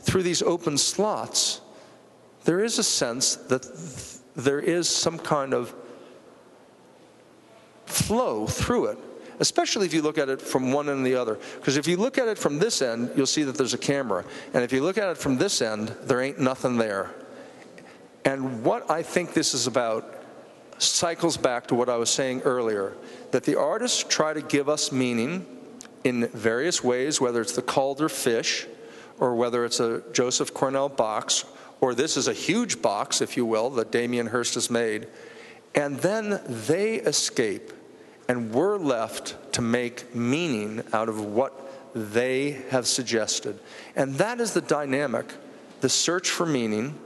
[0.00, 1.60] through these open slots,
[2.44, 5.74] there is a sense that th- there is some kind of
[7.86, 8.98] flow through it
[9.40, 11.38] especially if you look at it from one end and the other.
[11.56, 14.24] Because if you look at it from this end, you'll see that there's a camera.
[14.52, 17.10] And if you look at it from this end, there ain't nothing there.
[18.24, 20.22] And what I think this is about
[20.78, 22.94] cycles back to what I was saying earlier
[23.30, 25.46] that the artists try to give us meaning
[26.04, 28.66] in various ways, whether it's the Calder fish,
[29.18, 31.44] or whether it's a Joseph Cornell box,
[31.80, 35.06] or this is a huge box, if you will, that Damien Hirst has made.
[35.74, 37.72] And then they escape
[38.28, 41.52] and we're left to make meaning out of what
[41.94, 43.58] they have suggested.
[43.94, 45.26] And that is the dynamic
[45.84, 46.98] the search for meaning,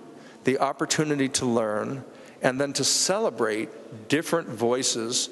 [0.45, 2.05] the opportunity to learn,
[2.43, 3.69] and then to celebrate
[4.09, 5.31] different voices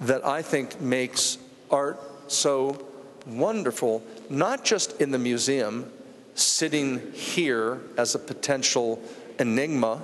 [0.00, 1.38] that I think makes
[1.70, 2.84] art so
[3.26, 5.92] wonderful, not just in the museum,
[6.34, 9.00] sitting here as a potential
[9.38, 10.02] enigma,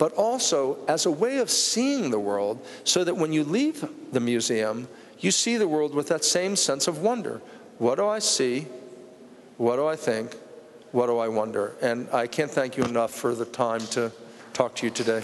[0.00, 4.18] but also as a way of seeing the world so that when you leave the
[4.18, 4.88] museum,
[5.18, 7.42] you see the world with that same sense of wonder.
[7.76, 8.66] What do I see?
[9.58, 10.34] What do I think?
[10.92, 11.74] What do I wonder?
[11.82, 14.10] And I can't thank you enough for the time to
[14.54, 15.22] talk to you today.